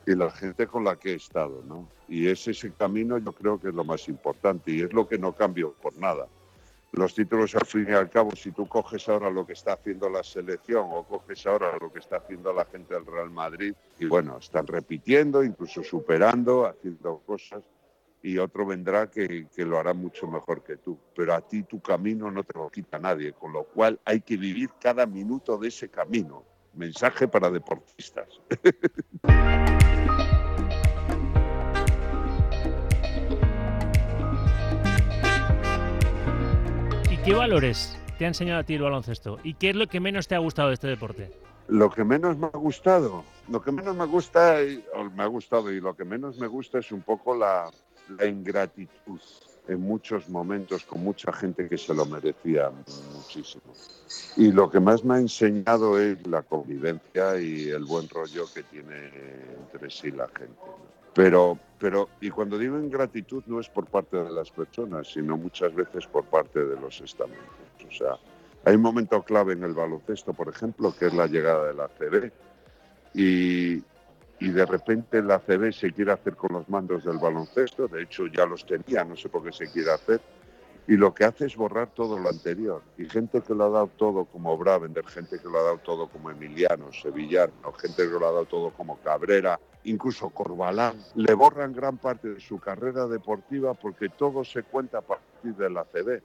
y 0.07 0.15
la 0.17 0.31
gente 0.33 0.67
con 0.67 0.83
la 0.83 0.97
que 0.97 1.13
he 1.13 1.17
estado, 1.17 1.63
¿no? 1.69 1.89
Y 2.09 2.27
es 2.27 2.49
ese 2.49 2.73
camino 2.73 3.17
yo 3.19 3.33
creo 3.33 3.61
que 3.61 3.69
es 3.69 3.75
lo 3.75 3.85
más 3.85 4.09
importante 4.09 4.73
y 4.73 4.81
es 4.81 4.93
lo 4.93 5.07
que 5.07 5.19
no 5.19 5.33
cambio 5.35 5.75
por 5.81 5.97
nada 5.99 6.27
los 6.93 7.15
títulos 7.15 7.55
al 7.55 7.67
fin 7.67 7.87
y 7.89 7.93
al 7.93 8.09
cabo, 8.09 8.35
si 8.35 8.51
tú 8.51 8.67
coges 8.67 9.09
ahora 9.09 9.31
lo 9.31 9.47
que 9.47 9.53
está 9.53 9.75
haciendo 9.75 10.09
la 10.09 10.23
selección 10.23 10.89
o 10.91 11.05
coges 11.05 11.47
ahora 11.47 11.77
lo 11.79 11.93
que 11.93 11.99
está 11.99 12.17
haciendo 12.17 12.53
la 12.53 12.65
gente 12.65 12.95
del 12.95 13.07
Real 13.07 13.31
Madrid, 13.31 13.75
y 13.99 14.07
bueno, 14.07 14.39
están 14.39 14.67
repitiendo, 14.67 15.45
incluso 15.45 15.83
superando, 15.83 16.67
haciendo 16.67 17.19
cosas, 17.27 17.63
y 18.23 18.39
otro 18.39 18.67
vendrá 18.67 19.11
que, 19.11 19.47
que 19.55 19.65
lo 19.65 19.79
hará 19.79 19.95
mucho 19.95 20.27
mejor 20.27 20.63
que 20.63 20.77
tú. 20.77 20.99
Pero 21.15 21.35
a 21.35 21.41
ti 21.41 21.63
tu 21.63 21.81
camino 21.81 22.31
no 22.31 22.43
te 22.43 22.59
lo 22.59 22.69
quita 22.69 22.99
nadie, 22.99 23.33
con 23.33 23.53
lo 23.53 23.65
cual 23.65 24.01
hay 24.05 24.21
que 24.21 24.37
vivir 24.37 24.71
cada 24.81 25.07
minuto 25.07 25.57
de 25.57 25.69
ese 25.69 25.89
camino. 25.89 26.45
Mensaje 26.75 27.29
para 27.29 27.51
deportistas. 27.51 28.29
¿Qué 37.29 37.35
valores 37.35 37.95
te 38.19 38.25
ha 38.25 38.29
enseñado 38.29 38.61
a 38.61 38.65
ti 38.65 38.73
el 38.73 38.81
baloncesto? 38.81 39.39
¿Y 39.43 39.53
qué 39.53 39.69
es 39.69 39.77
lo 39.77 39.87
que 39.87 40.01
menos 40.01 40.27
te 40.27 40.35
ha 40.35 40.39
gustado 40.39 40.69
de 40.69 40.75
este 40.75 40.87
deporte? 40.87 41.31
Lo 41.69 41.91
que 41.91 42.03
menos 42.03 42.39
me 42.39 42.47
ha 42.47 42.57
gustado, 42.57 43.23
lo 43.51 43.61
que 43.61 43.71
menos 43.71 43.95
me 43.95 44.07
gusta, 44.07 44.57
o 44.95 45.05
me 45.11 45.23
ha 45.23 45.27
gustado, 45.27 45.71
y 45.71 45.79
lo 45.79 45.95
que 45.95 46.07
menos 46.07 46.39
me 46.39 46.47
gusta 46.47 46.79
es 46.79 46.91
un 46.91 47.03
poco 47.03 47.37
la, 47.37 47.71
la 48.17 48.25
ingratitud 48.25 49.21
en 49.69 49.79
muchos 49.79 50.27
momentos 50.31 50.85
con 50.85 51.05
mucha 51.05 51.31
gente 51.31 51.69
que 51.69 51.77
se 51.77 51.93
lo 51.93 52.07
merecía 52.07 52.71
muchísimo. 53.15 53.75
Y 54.39 54.51
lo 54.51 54.71
que 54.71 54.81
más 54.81 55.05
me 55.05 55.17
ha 55.17 55.19
enseñado 55.19 56.01
es 56.01 56.27
la 56.27 56.41
convivencia 56.41 57.39
y 57.39 57.69
el 57.69 57.85
buen 57.85 58.09
rollo 58.09 58.47
que 58.55 58.63
tiene 58.63 59.11
entre 59.59 59.91
sí 59.91 60.11
la 60.13 60.29
gente. 60.29 60.57
Pero, 61.15 61.59
pero, 61.79 62.09
y 62.21 62.31
cuando 62.31 62.59
digo 62.59 62.79
ingratitud 62.79 63.43
no 63.47 63.61
es 63.61 63.69
por 63.69 63.87
parte 63.87 64.17
de 64.17 64.31
las 64.31 64.51
personas, 64.51 65.09
sino 65.09 65.37
muchas 65.37 65.75
veces 65.75 66.07
por 66.07 66.25
parte 66.25 66.65
de 66.65 66.81
los 66.81 67.01
estamentos. 67.01 67.47
O 67.87 67.93
sea, 67.93 68.17
hay 68.65 68.77
un 68.77 68.83
momento 68.83 69.23
clave 69.23 69.55
en 69.55 69.63
el 69.63 69.75
baloncesto, 69.75 70.33
por 70.33 70.49
ejemplo, 70.49 70.95
que 70.97 71.07
es 71.07 71.15
la 71.15 71.27
llegada 71.27 71.67
de 71.67 71.75
la 71.75 71.89
CB. 71.89 72.33
Y, 73.15 73.83
y 74.41 74.51
de 74.51 74.67
repente 74.67 75.23
la 75.23 75.41
CB 75.41 75.73
se 75.73 75.93
quiere 75.93 76.13
hacer 76.13 76.37
con 76.37 76.53
los 76.53 76.69
mandos 76.69 77.05
del 77.05 77.19
baloncesto, 77.19 77.89
de 77.89 78.03
hecho 78.03 78.27
ya 78.27 78.47
los 78.47 78.65
tenía, 78.65 79.05
no 79.05 79.17
sé 79.17 79.29
por 79.29 79.43
qué 79.43 79.53
se 79.53 79.71
quiere 79.71 79.91
hacer, 79.91 80.21
y 80.89 80.97
lo 80.97 81.15
que 81.15 81.25
hace 81.25 81.45
es 81.45 81.55
borrar 81.55 81.91
todo 81.91 82.19
lo 82.19 82.31
anterior. 82.31 82.83
Y 82.97 83.05
gente 83.05 83.43
que 83.43 83.55
lo 83.55 83.65
ha 83.65 83.69
dado 83.69 83.91
todo 83.99 84.25
como 84.25 84.57
Bravender, 84.57 85.05
gente 85.07 85.39
que 85.39 85.47
lo 85.47 85.59
ha 85.59 85.63
dado 85.63 85.79
todo 85.79 86.09
como 86.09 86.31
Emiliano, 86.31 86.91
Sevillano, 86.95 87.53
gente 87.75 88.05
que 88.05 88.19
lo 88.19 88.27
ha 88.27 88.33
dado 88.33 88.47
todo 88.47 88.71
como 88.71 88.99
Cabrera, 89.01 89.61
incluso 89.85 90.31
Corbalán, 90.31 90.97
le 91.15 91.35
borran 91.35 91.75
gran 91.75 91.99
parte 91.99 92.31
de 92.31 92.41
su 92.41 92.59
carrera 92.59 93.07
deportiva 93.07 93.75
porque 93.75 94.09
todo 94.09 94.43
se 94.45 94.63
cuenta 94.63 94.99
a 94.99 95.03
partir 95.03 95.55
de 95.57 95.69
la 95.69 95.85
CB. 95.85 96.23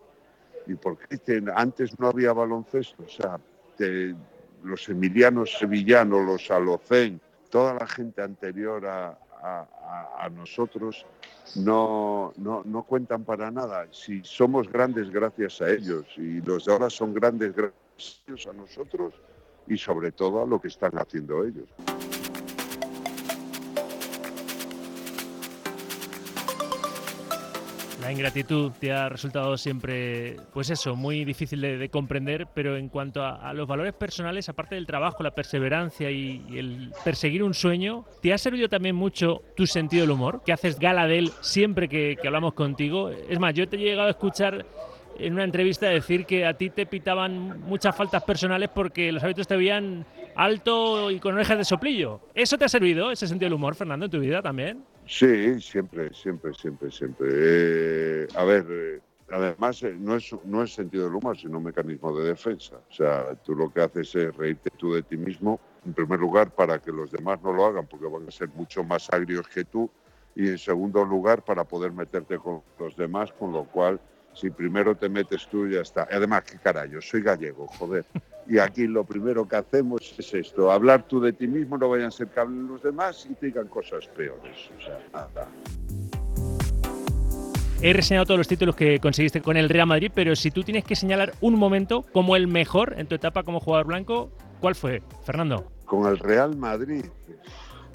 Y 0.67 0.75
porque 0.75 1.19
antes 1.53 1.99
no 1.99 2.07
había 2.07 2.31
baloncesto, 2.31 3.03
o 3.03 3.09
sea, 3.09 3.37
los 4.63 4.87
emilianos 4.87 5.57
sevillanos, 5.59 6.25
los 6.25 6.49
alocén, 6.49 7.19
toda 7.49 7.73
la 7.73 7.85
gente 7.85 8.21
anterior 8.21 8.85
a, 8.85 9.17
nosotros 10.29 11.05
no, 11.55 12.33
no, 12.37 12.63
no, 12.65 12.83
cuentan 12.83 13.23
para 13.23 13.51
nada. 13.51 13.87
Si 13.91 14.21
somos 14.23 14.71
grandes 14.71 15.09
gracias 15.09 15.61
a 15.61 15.69
ellos 15.69 16.05
y 16.17 16.41
los 16.41 16.65
de 16.65 16.73
ahora 16.73 16.89
son 16.89 17.13
grandes 17.13 17.53
gracias 17.53 18.47
a 18.47 18.53
nosotros 18.53 19.13
y 19.67 19.77
sobre 19.77 20.11
todo 20.11 20.43
a 20.43 20.47
lo 20.47 20.59
que 20.59 20.67
están 20.67 20.91
haciendo 20.97 21.43
ellos. 21.43 21.69
La 28.03 28.11
ingratitud 28.11 28.73
te 28.81 28.91
ha 28.91 29.07
resultado 29.07 29.55
siempre, 29.57 30.35
pues 30.51 30.69
eso, 30.69 30.93
muy 30.93 31.23
difícil 31.23 31.61
de, 31.61 31.87
comprender, 31.87 32.47
pero 32.53 32.75
en 32.75 32.89
cuanto 32.89 33.23
a, 33.23 33.53
los 33.53 33.65
valores 33.65 33.93
personales, 33.93 34.49
aparte 34.49 34.75
del 34.75 34.85
trabajo, 34.85 35.23
la 35.23 35.31
perseverancia 35.31 36.11
y, 36.11 36.43
el 36.53 36.91
perseguir 37.05 37.43
un 37.43 37.53
sueño, 37.53 38.03
¿te 38.21 38.33
ha 38.33 38.37
servido 38.37 38.67
también 38.67 38.97
mucho 38.97 39.41
tu 39.55 39.65
sentido 39.65 40.01
del 40.01 40.11
humor? 40.11 40.41
Que 40.45 40.51
haces 40.51 40.77
gala 40.77 41.07
de 41.07 41.19
él 41.19 41.31
siempre 41.39 41.87
que, 41.87 42.17
que 42.21 42.27
hablamos 42.27 42.53
contigo. 42.55 43.09
Es 43.09 43.39
más, 43.39 43.53
yo 43.53 43.69
te 43.69 43.77
he 43.77 43.79
llegado 43.79 44.07
a 44.07 44.11
escuchar 44.11 44.65
en 45.17 45.33
una 45.33 45.45
entrevista 45.45 45.87
decir 45.87 46.25
que 46.25 46.45
a 46.45 46.55
ti 46.55 46.71
te 46.71 46.85
pitaban 46.85 47.61
muchas 47.61 47.95
faltas 47.95 48.23
personales 48.23 48.69
porque 48.73 49.13
los 49.13 49.23
hábitos 49.23 49.47
te 49.47 49.55
veían 49.55 50.05
alto 50.35 51.09
y 51.09 51.19
con 51.19 51.35
orejas 51.35 51.57
de 51.57 51.63
soplillo. 51.63 52.19
¿Eso 52.35 52.57
te 52.57 52.65
ha 52.65 52.69
servido, 52.69 53.11
ese 53.11 53.27
sentido 53.27 53.47
del 53.47 53.53
humor, 53.53 53.75
Fernando, 53.75 54.05
en 54.05 54.11
tu 54.11 54.19
vida 54.19 54.41
también? 54.41 54.83
Sí, 55.05 55.59
siempre, 55.59 56.13
siempre, 56.13 56.53
siempre, 56.53 56.89
siempre. 56.91 57.27
Eh, 57.29 58.27
a 58.35 58.43
ver, 58.45 58.65
eh, 58.69 59.01
además 59.29 59.83
eh, 59.83 59.95
no, 59.99 60.15
es, 60.15 60.31
no 60.45 60.63
es 60.63 60.73
sentido 60.73 61.05
del 61.05 61.15
humor, 61.15 61.37
sino 61.37 61.57
un 61.57 61.65
mecanismo 61.65 62.17
de 62.17 62.29
defensa. 62.29 62.77
O 62.77 62.93
sea, 62.93 63.35
tú 63.43 63.53
lo 63.53 63.69
que 63.71 63.81
haces 63.81 64.15
es 64.15 64.35
reírte 64.35 64.69
tú 64.77 64.93
de 64.93 65.03
ti 65.03 65.17
mismo, 65.17 65.59
en 65.85 65.93
primer 65.93 66.19
lugar, 66.19 66.51
para 66.51 66.79
que 66.79 66.91
los 66.91 67.11
demás 67.11 67.41
no 67.41 67.51
lo 67.51 67.65
hagan, 67.65 67.85
porque 67.85 68.07
van 68.07 68.27
a 68.27 68.31
ser 68.31 68.49
mucho 68.49 68.83
más 68.83 69.09
agrios 69.11 69.47
que 69.47 69.65
tú, 69.65 69.89
y 70.35 70.47
en 70.47 70.57
segundo 70.57 71.03
lugar, 71.03 71.43
para 71.43 71.63
poder 71.63 71.91
meterte 71.91 72.37
con 72.37 72.63
los 72.79 72.95
demás, 72.95 73.31
con 73.33 73.51
lo 73.51 73.65
cual 73.65 73.99
si 74.33 74.49
primero 74.49 74.95
te 74.95 75.09
metes 75.09 75.47
tú, 75.47 75.67
ya 75.67 75.81
está. 75.81 76.07
Además, 76.09 76.43
qué 76.43 76.57
carajo, 76.57 77.01
soy 77.01 77.21
gallego, 77.21 77.67
joder. 77.67 78.05
Y 78.47 78.57
aquí 78.57 78.87
lo 78.87 79.03
primero 79.03 79.47
que 79.47 79.55
hacemos 79.55 80.13
es 80.17 80.33
esto, 80.33 80.71
hablar 80.71 81.07
tú 81.07 81.21
de 81.21 81.33
ti 81.33 81.47
mismo, 81.47 81.77
no 81.77 81.89
vayan 81.89 82.07
a 82.07 82.11
ser 82.11 82.27
que 82.27 82.39
hablen 82.39 82.67
los 82.67 82.83
demás 82.83 83.25
y 83.29 83.33
te 83.35 83.47
digan 83.47 83.67
cosas 83.67 84.07
peores. 84.07 84.69
O 84.77 84.81
sea, 84.81 84.99
nada. 85.13 85.47
He 87.81 87.91
reseñado 87.91 88.25
todos 88.25 88.37
los 88.37 88.47
títulos 88.47 88.75
que 88.75 88.99
conseguiste 88.99 89.41
con 89.41 89.57
el 89.57 89.67
Real 89.67 89.87
Madrid, 89.87 90.11
pero 90.13 90.35
si 90.35 90.51
tú 90.51 90.63
tienes 90.63 90.85
que 90.85 90.95
señalar 90.95 91.33
un 91.41 91.55
momento 91.55 92.05
como 92.13 92.35
el 92.35 92.47
mejor 92.47 92.95
en 92.97 93.07
tu 93.07 93.15
etapa 93.15 93.43
como 93.43 93.59
jugador 93.59 93.87
blanco, 93.87 94.31
¿cuál 94.61 94.75
fue, 94.75 95.01
Fernando? 95.25 95.69
Con 95.85 96.09
el 96.09 96.17
Real 96.17 96.55
Madrid, 96.55 97.05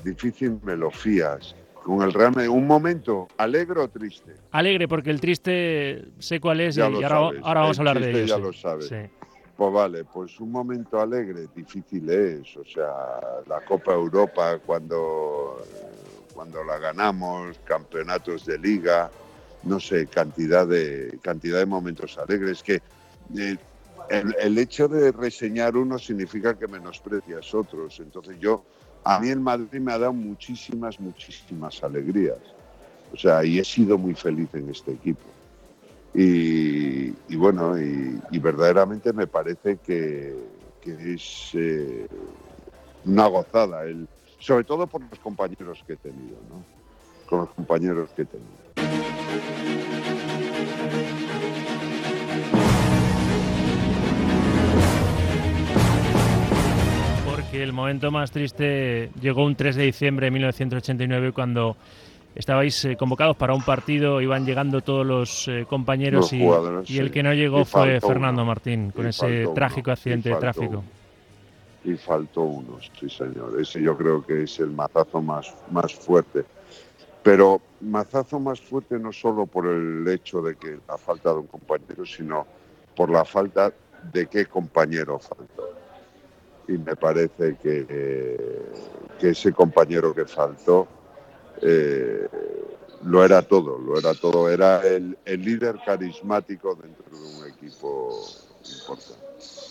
difícil 0.04 0.58
me 0.62 0.76
lo 0.76 0.90
fías 0.90 1.54
con 1.82 2.02
el 2.02 2.12
Real 2.12 2.32
Madrid. 2.34 2.50
¿Un 2.50 2.66
momento 2.66 3.28
alegre 3.38 3.80
o 3.80 3.88
triste? 3.88 4.34
Alegre, 4.50 4.86
porque 4.88 5.08
el 5.08 5.22
triste 5.22 6.04
sé 6.18 6.38
cuál 6.38 6.60
es 6.60 6.76
y, 6.76 6.82
ahora, 6.82 7.32
vamos 7.42 7.78
a 7.78 7.80
hablar 7.80 7.98
de 7.98 8.10
ello. 8.10 8.26
Ya 8.26 8.36
lo 8.38 8.52
sabes. 8.52 8.92
Pues 9.58 9.72
vale, 9.72 10.04
pues 10.04 10.38
un 10.38 10.52
momento 10.52 11.00
alegre, 11.00 11.48
difícil 11.52 12.08
es. 12.08 12.56
O 12.56 12.64
sea, 12.64 13.18
la 13.48 13.60
Copa 13.64 13.92
Europa 13.92 14.56
cuando, 14.64 15.64
cuando 16.32 16.62
la 16.62 16.78
ganamos, 16.78 17.58
campeonatos 17.64 18.46
de 18.46 18.56
liga, 18.56 19.10
no 19.64 19.80
sé, 19.80 20.06
cantidad 20.06 20.64
de, 20.64 21.18
cantidad 21.22 21.58
de 21.58 21.66
momentos 21.66 22.16
alegres 22.18 22.62
que... 22.62 22.80
Eh, 23.36 23.56
el, 24.10 24.36
el, 24.40 24.58
hecho 24.58 24.86
de 24.86 25.10
reseñar 25.10 25.76
uno 25.76 25.98
significa 25.98 26.56
que 26.56 26.68
menosprecias 26.68 27.52
otros. 27.52 27.98
Entonces 27.98 28.38
yo 28.38 28.64
a 29.02 29.18
mí 29.18 29.28
el 29.28 29.40
Madrid 29.40 29.80
me 29.80 29.92
ha 29.92 29.98
dado 29.98 30.12
muchísimas, 30.12 31.00
muchísimas 31.00 31.82
alegrías. 31.82 32.38
O 33.12 33.16
sea, 33.16 33.44
y 33.44 33.58
he 33.58 33.64
sido 33.64 33.98
muy 33.98 34.14
feliz 34.14 34.50
en 34.54 34.70
este 34.70 34.92
equipo. 34.92 35.24
Y, 36.14 37.36
bueno, 37.36 37.78
y, 37.78 38.38
verdaderamente 38.38 39.12
me 39.12 39.26
parece 39.26 39.76
que, 39.78 40.34
es 40.84 41.50
eh, 41.52 42.06
una 43.04 43.26
gozada, 43.26 43.84
el, 43.84 44.08
sobre 44.38 44.64
todo 44.64 44.86
por 44.86 45.02
los 45.02 45.18
compañeros 45.18 45.84
que 45.86 45.92
he 45.92 45.96
tenido, 45.96 46.38
¿no? 46.48 46.64
Con 47.28 47.40
los 47.40 47.50
compañeros 47.50 48.10
que 48.16 48.22
he 48.22 48.24
tenido. 48.24 48.68
el 57.62 57.72
momento 57.72 58.10
más 58.10 58.30
triste 58.30 59.10
llegó 59.20 59.44
un 59.44 59.56
3 59.56 59.76
de 59.76 59.84
diciembre 59.84 60.26
de 60.26 60.30
1989 60.30 61.32
cuando 61.32 61.76
estabais 62.34 62.84
eh, 62.84 62.96
convocados 62.96 63.36
para 63.36 63.54
un 63.54 63.62
partido, 63.62 64.20
iban 64.20 64.46
llegando 64.46 64.80
todos 64.80 65.06
los 65.06 65.48
eh, 65.48 65.66
compañeros 65.68 66.32
y, 66.32 66.42
el 66.98 67.10
que 67.10 67.22
no 67.22 67.32
llegó 67.34 67.64
fue 67.64 68.00
Fernando 68.00 68.44
Martín 68.44 68.90
con 68.90 69.06
ese 69.06 69.46
trágico 69.54 69.90
accidente 69.90 70.30
de 70.30 70.36
tráfico. 70.36 70.84
Y 71.84 71.94
faltó 71.94 72.42
uno, 72.42 72.78
sí 72.98 73.08
señor. 73.08 73.58
Ese 73.60 73.80
yo 73.80 73.96
creo 73.96 74.24
que 74.24 74.42
es 74.42 74.58
el 74.58 74.70
mazazo 74.70 75.22
más, 75.22 75.54
más 75.70 75.94
fuerte. 75.94 76.44
Pero 77.22 77.60
mazazo 77.80 78.38
más 78.38 78.60
fuerte 78.60 78.98
no 78.98 79.12
solo 79.12 79.46
por 79.46 79.66
el 79.66 80.06
hecho 80.08 80.42
de 80.42 80.56
que 80.56 80.78
ha 80.88 80.96
faltado 80.96 81.40
un 81.40 81.46
compañero, 81.46 82.04
sino 82.04 82.46
por 82.94 83.10
la 83.10 83.24
falta 83.24 83.72
de 84.12 84.26
qué 84.26 84.46
compañero 84.46 85.18
faltó 85.18 85.78
y 86.68 86.72
me 86.72 86.94
parece 86.94 87.56
que, 87.56 88.46
que 89.18 89.30
ese 89.30 89.52
compañero 89.52 90.14
que 90.14 90.26
faltó 90.26 90.86
eh, 91.62 92.28
lo 93.04 93.24
era 93.24 93.42
todo, 93.42 93.78
lo 93.78 93.98
era 93.98 94.14
todo, 94.14 94.48
era 94.50 94.86
el, 94.86 95.16
el 95.24 95.44
líder 95.44 95.76
carismático 95.84 96.74
dentro 96.74 97.04
de 97.10 97.38
un 97.38 97.46
equipo 97.48 98.10
importante 98.64 99.28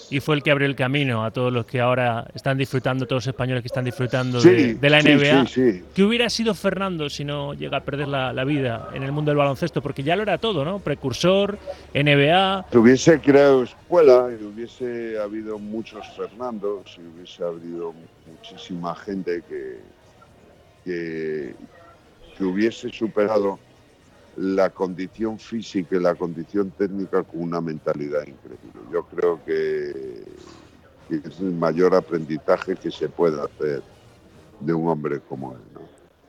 y 0.09 0.19
fue 0.19 0.35
el 0.35 0.43
que 0.43 0.51
abrió 0.51 0.67
el 0.67 0.75
camino 0.75 1.25
a 1.25 1.31
todos 1.31 1.51
los 1.51 1.65
que 1.65 1.81
ahora 1.81 2.27
están 2.33 2.57
disfrutando, 2.57 3.05
todos 3.05 3.25
los 3.25 3.27
españoles 3.27 3.61
que 3.61 3.67
están 3.67 3.83
disfrutando 3.83 4.41
de, 4.41 4.77
la 4.81 5.01
NBA. 5.01 5.45
¿Qué 5.93 6.03
hubiera 6.03 6.29
sido 6.29 6.53
Fernando 6.53 7.09
si 7.09 7.25
no 7.25 7.53
llega 7.53 7.77
a 7.77 7.83
perder 7.83 8.07
la, 8.07 8.43
vida 8.45 8.89
en 8.93 9.03
el 9.03 9.11
mundo 9.11 9.31
del 9.31 9.37
baloncesto? 9.37 9.81
Porque 9.81 10.03
ya 10.03 10.15
lo 10.15 10.23
era 10.23 10.37
todo, 10.37 10.63
¿no? 10.63 10.79
Precursor, 10.79 11.57
NBA. 11.93 12.67
Si 12.71 12.77
hubiese 12.77 13.19
creado 13.19 13.63
escuela 13.63 14.29
y 14.39 14.43
hubiese 14.43 15.19
habido 15.19 15.59
muchos 15.59 16.07
Fernandos, 16.15 16.93
si 16.95 17.01
hubiese 17.01 17.43
habido 17.43 17.93
muchísima 18.25 18.95
gente 18.95 19.43
que, 19.47 19.79
que, 20.85 21.55
que 22.37 22.43
hubiese 22.43 22.89
superado 22.89 23.59
la 24.37 24.69
condición 24.69 25.39
física 25.39 25.95
y 25.95 25.99
la 25.99 26.15
condición 26.15 26.71
técnica 26.71 27.23
con 27.23 27.41
una 27.41 27.59
mentalidad 27.59 28.21
increíble. 28.21 28.69
Yo 28.93 29.03
creo 29.03 29.43
que, 29.43 30.23
es 31.09 31.39
el 31.39 31.53
mayor 31.53 31.95
aprendizaje 31.95 32.75
que 32.75 32.91
se 32.91 33.09
puede 33.09 33.41
hacer 33.41 33.81
de 34.59 34.73
un 34.73 34.87
hombre 34.87 35.19
como 35.27 35.53
él. 35.53 35.59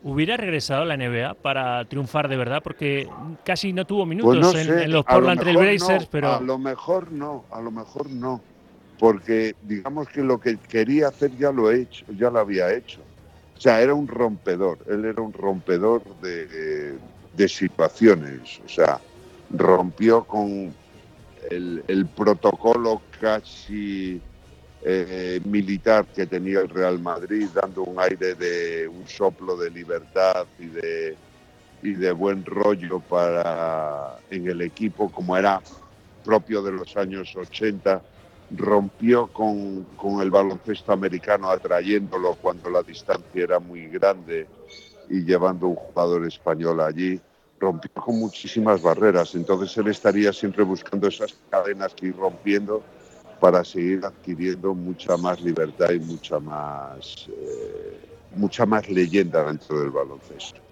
¿Hubiera 0.03 0.37
regresado 0.37 0.83
a 0.83 0.87
la 0.87 0.97
NBA 0.97 1.35
para 1.35 1.85
triunfar 1.85 2.29
de 2.29 2.37
verdad? 2.37 2.63
Porque 2.63 3.09
casi 3.45 3.73
no 3.73 3.85
tuvo 3.85 4.07
minutos 4.07 4.53
pues 4.53 4.69
en, 4.69 4.93
los 4.93 5.05
Portland 5.05 5.41
Trail 5.41 5.57
Blazers, 5.59 6.07
pero... 6.07 6.35
A 6.35 6.41
lo 6.41 6.57
mejor 6.57 7.11
no, 7.11 7.45
a 7.51 7.61
lo 7.61 7.71
mejor 7.71 8.09
no. 8.09 8.41
Porque 8.99 9.55
digamos 9.63 10.09
que 10.09 10.23
lo 10.23 10.41
que 10.41 10.57
quería 10.57 11.09
hacer 11.09 11.37
ya 11.37 11.53
lo 11.53 11.71
he 11.71 11.83
hecho, 11.83 12.05
ya 12.17 12.31
lo 12.31 12.39
había 12.39 12.73
hecho. 12.73 13.01
O 13.59 13.61
sea, 13.61 13.81
era 13.83 13.93
un 13.93 14.07
rompedor, 14.07 14.79
él 14.87 15.05
era 15.05 15.21
un 15.21 15.33
rompedor 15.33 16.01
de, 16.21 16.97
situaciones, 17.49 18.61
o 18.65 18.69
sea, 18.69 19.01
rompió 19.51 20.23
con 20.23 20.73
el, 21.51 22.07
protocolo 22.17 23.03
casi 23.21 24.21
eh, 24.85 25.41
militar 25.45 26.07
que 26.07 26.27
tenía 26.27 26.61
el 26.61 26.69
Real 26.69 27.01
Madrid, 27.01 27.49
dando 27.53 27.83
un 27.83 27.99
aire 27.99 28.37
de 28.37 28.87
un 28.87 29.09
soplo 29.09 29.57
de 29.57 29.71
libertad 29.71 30.47
y 30.61 30.67
de, 30.67 31.17
y 31.83 31.95
de 31.95 32.13
buen 32.13 32.45
rollo 32.45 33.01
para 33.01 34.19
en 34.31 34.47
el 34.47 34.63
equipo, 34.63 35.11
como 35.11 35.37
era 35.37 35.61
propio 36.25 36.63
de 36.63 36.71
los 36.71 36.97
años 36.97 37.35
80 37.35 38.03
rompió 38.51 39.27
con, 39.29 39.87
el 40.21 40.31
baloncesto 40.31 40.93
americano 40.93 41.51
atrayéndolo 41.51 42.35
cuando 42.41 42.71
la 42.71 42.83
distancia 42.83 43.43
era 43.43 43.59
muy 43.59 43.89
grande 43.89 44.47
y 45.09 45.25
llevando 45.25 45.69
un 45.69 45.77
jugador 45.77 46.27
español 46.27 46.81
allí, 46.81 47.21
rompió 47.59 47.91
con 48.03 48.19
muchísimas 48.19 48.81
barreras. 48.83 49.35
Entonces 49.35 49.77
él 49.77 49.89
estaría 49.89 50.33
siempre 50.33 50.65
buscando 50.65 51.09
esas 51.09 51.35
cadenas 51.51 51.95
que 51.95 52.07
ir 52.07 52.17
rompiendo 52.17 52.83
para 53.41 53.65
seguir 53.65 54.05
adquiriendo 54.05 54.75
mucha 54.75 55.17
más 55.17 55.41
libertad 55.41 55.91
y 55.91 56.01
mucha 56.01 56.41
más, 56.41 57.29
eh, 57.29 58.01
mucha 58.35 58.67
más 58.67 58.89
leyenda 58.89 59.45
dentro 59.45 59.81
del 59.81 59.91
baloncesto. 59.91 60.68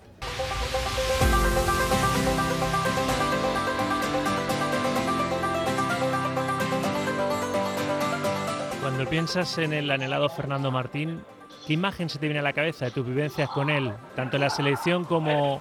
Cuando 8.97 9.11
piensas 9.11 9.59
en 9.59 9.75
el 9.75 9.91
anhelado 9.91 10.27
Fernando 10.31 10.71
Martín, 10.71 11.21
¿qué 11.67 11.75
imagen 11.75 12.09
se 12.09 12.19
te 12.19 12.29
viene 12.29 12.39
a 12.39 12.43
la 12.43 12.55
cabeza 12.55 12.87
de 12.87 12.93
tus 12.93 13.07
vivencias 13.07 13.47
con 13.51 13.69
él, 13.69 13.93
tanto 14.15 14.37
en 14.37 14.41
la 14.41 14.49
selección 14.49 15.05
como 15.05 15.61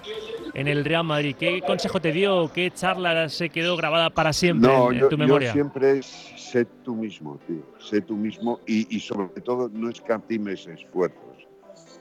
en 0.54 0.66
el 0.68 0.86
Real 0.86 1.04
Madrid? 1.04 1.36
¿Qué 1.38 1.60
consejo 1.60 2.00
te 2.00 2.12
dio? 2.12 2.50
¿Qué 2.50 2.70
charla 2.70 3.28
se 3.28 3.50
quedó 3.50 3.76
grabada 3.76 4.08
para 4.08 4.32
siempre 4.32 4.72
en, 4.72 5.10
tu 5.10 5.18
memoria? 5.18 5.48
Yo 5.48 5.52
siempre 5.52 5.98
es 5.98 6.06
sé 6.06 6.64
tú 6.82 6.94
mismo, 6.94 7.38
tío. 7.46 7.60
Sé 7.78 8.00
tú 8.00 8.16
mismo 8.16 8.58
y, 8.66 8.98
sobre 9.00 9.42
todo 9.42 9.68
no 9.70 9.90
escatimes 9.90 10.66
esfuerzos. 10.66 11.46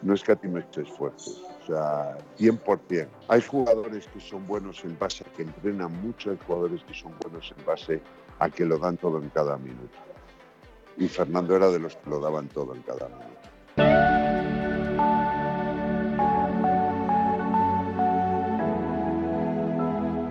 No 0.04 0.14
escatimes 0.14 0.64
esfuerzos. 0.78 1.44
O 1.64 1.66
sea, 1.68 2.18
100%. 2.40 3.10
Hay 3.28 3.42
jugadores 3.42 4.08
que 4.08 4.22
son 4.22 4.48
buenos 4.48 4.86
en 4.86 4.98
base 4.98 5.26
a 5.28 5.36
que 5.36 5.44
entrenan 5.44 5.92
mucho, 6.02 6.32
hay 6.32 6.38
jugadores 6.48 6.82
que 6.86 6.94
son 6.94 7.12
buenos 7.22 7.54
en 7.58 7.66
base 7.66 8.02
a 8.40 8.50
que 8.50 8.64
lo 8.64 8.78
dan 8.78 8.96
todo 8.96 9.22
en 9.22 9.28
cada 9.32 9.58
minuto 9.58 10.15
y 10.98 11.08
Fernando 11.08 11.56
era 11.56 11.70
de 11.70 11.80
los 11.80 11.96
que 11.96 12.10
lo 12.10 12.20
daban 12.20 12.48
todo 12.48 12.74
en 12.76 12.82
cada 12.82 13.10
momento. 13.10 13.36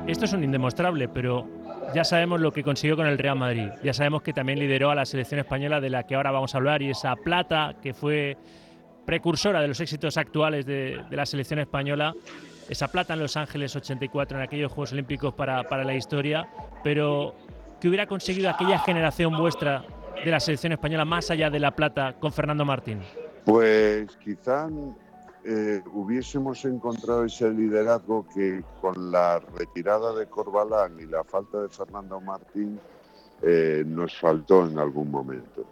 Esto 0.06 0.26
es 0.26 0.32
un 0.32 0.44
indemostrable, 0.44 1.08
pero 1.08 1.46
ya 1.94 2.04
sabemos 2.04 2.40
lo 2.40 2.52
que 2.52 2.62
consiguió 2.62 2.96
con 2.96 3.06
el 3.06 3.18
Real 3.18 3.36
Madrid. 3.36 3.68
Ya 3.82 3.92
sabemos 3.92 4.22
que 4.22 4.32
también 4.32 4.58
lideró 4.58 4.90
a 4.90 4.94
la 4.94 5.06
selección 5.06 5.40
española 5.40 5.80
de 5.80 5.90
la 5.90 6.04
que 6.04 6.14
ahora 6.14 6.30
vamos 6.30 6.54
a 6.54 6.58
hablar 6.58 6.82
y 6.82 6.90
esa 6.90 7.16
plata 7.16 7.76
que 7.82 7.94
fue 7.94 8.36
precursora 9.04 9.60
de 9.60 9.68
los 9.68 9.80
éxitos 9.80 10.16
actuales 10.16 10.66
de, 10.66 11.02
la 11.10 11.26
selección 11.26 11.58
española. 11.58 12.14
Esa 12.68 12.88
plata 12.88 13.14
en 13.14 13.20
Los 13.20 13.36
Ángeles 13.36 13.74
84 13.76 14.38
en 14.38 14.44
aquellos 14.44 14.72
Juegos 14.72 14.92
Olímpicos 14.92 15.34
para, 15.34 15.64
para 15.64 15.84
la 15.84 15.94
historia, 15.94 16.48
pero 16.82 17.34
que 17.80 17.88
hubiera 17.88 18.06
conseguido 18.06 18.50
aquella 18.50 18.78
generación 18.78 19.36
vuestra 19.36 19.84
de 20.24 20.30
la 20.30 20.40
selección 20.40 20.72
española 20.72 21.04
más 21.04 21.30
allá 21.30 21.50
de 21.50 21.60
la 21.60 21.70
plata 21.70 22.14
con 22.18 22.32
Fernando 22.32 22.64
Martín? 22.64 23.00
Pues 23.44 24.16
quizá 24.16 24.68
eh, 25.44 25.82
hubiésemos 25.92 26.64
encontrado 26.64 27.24
ese 27.24 27.50
liderazgo 27.50 28.26
que 28.34 28.62
con 28.80 29.12
la 29.12 29.40
retirada 29.40 30.14
de 30.14 30.26
Corbalán 30.26 30.98
y 30.98 31.06
la 31.06 31.22
falta 31.24 31.60
de 31.60 31.68
Fernando 31.68 32.20
Martín 32.20 32.80
eh, 33.42 33.84
nos 33.86 34.16
faltó 34.18 34.66
en 34.66 34.78
algún 34.78 35.10
momento. 35.10 35.66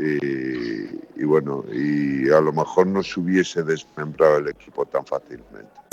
Y, 0.00 1.24
bueno, 1.24 1.64
y 1.72 2.30
a 2.30 2.40
lo 2.40 2.52
mejor 2.52 2.86
no 2.86 3.02
se 3.02 3.18
hubiese 3.18 3.64
desmembrado 3.64 4.38
el 4.38 4.48
equipo 4.48 4.86
tan 4.86 5.04
fácilmente. 5.04 5.87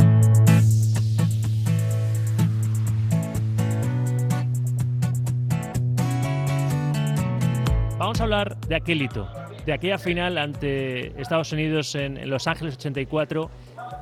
Vamos 8.15 8.21
a 8.21 8.37
hablar 8.37 8.57
de 8.61 8.75
aquel 8.75 9.01
hito, 9.01 9.27
de 9.65 9.73
aquella 9.73 9.97
final 9.97 10.37
ante 10.37 11.21
Estados 11.21 11.51
Unidos 11.51 11.95
en, 11.95 12.29
Los 12.29 12.47
Ángeles 12.47 12.75
84. 12.75 13.49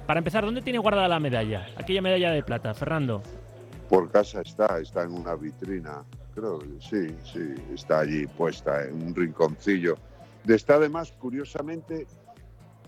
Para 0.06 0.20
empezar, 0.20 0.46
¿dónde 0.46 0.62
tiene 0.62 0.78
guardada 0.78 1.08
la 1.08 1.20
medalla? 1.20 1.66
Aquella 1.78 2.00
medalla 2.04 2.30
de 2.30 2.44
plata, 2.44 2.76
Fernando. 2.76 3.24
Por 3.90 4.12
casa 4.12 4.42
está, 4.42 4.78
está 4.80 5.02
en 5.02 5.14
una 5.14 5.34
vitrina. 5.34 6.04
Creo 6.36 6.60
que 6.60 6.68
sí, 6.80 7.16
sí, 7.24 7.56
está 7.74 8.02
allí 8.02 8.28
puesta 8.28 8.84
en 8.84 9.02
un 9.02 9.16
rinconcillo. 9.16 9.98
Está 10.48 10.76
además, 10.76 11.12
curiosamente, 11.20 12.06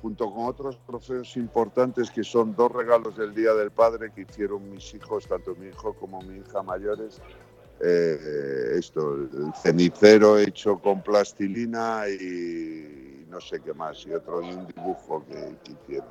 junto 0.03 0.31
con 0.31 0.45
otros 0.45 0.77
trofeos 0.85 1.35
importantes 1.38 2.11
que 2.11 2.23
son 2.23 2.55
dos 2.55 2.71
regalos 2.71 3.17
del 3.17 3.33
Día 3.33 3.55
del 3.55 3.71
Padre 3.71 4.11
que 4.13 4.21
hicieron 4.21 4.69
mis 4.69 4.93
hijos, 4.93 5.25
tanto 5.27 5.55
mi 5.55 5.69
hijo 5.69 5.95
como 5.95 6.21
mi 6.21 6.38
hija 6.38 6.61
mayores, 6.61 7.19
eh, 7.81 8.75
esto, 8.77 9.15
el 9.15 9.53
cenicero 9.61 10.38
hecho 10.38 10.77
con 10.79 11.01
plastilina 11.01 12.03
y 12.09 13.25
no 13.29 13.41
sé 13.41 13.59
qué 13.61 13.73
más, 13.73 14.05
y 14.05 14.13
otro 14.13 14.41
y 14.41 14.51
un 14.51 14.67
dibujo 14.67 15.23
que, 15.25 15.71
hicieron. 15.71 16.07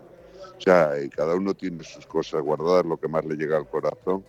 O 0.57 0.61
sea, 0.61 1.01
y 1.01 1.09
cada 1.09 1.35
uno 1.35 1.55
tiene 1.55 1.83
sus 1.83 2.07
cosas 2.07 2.43
guardadas, 2.43 2.85
lo 2.85 2.97
que 2.97 3.09
más 3.09 3.25
le 3.25 3.37
llega 3.37 3.57
al 3.57 3.69
corazón. 3.69 4.25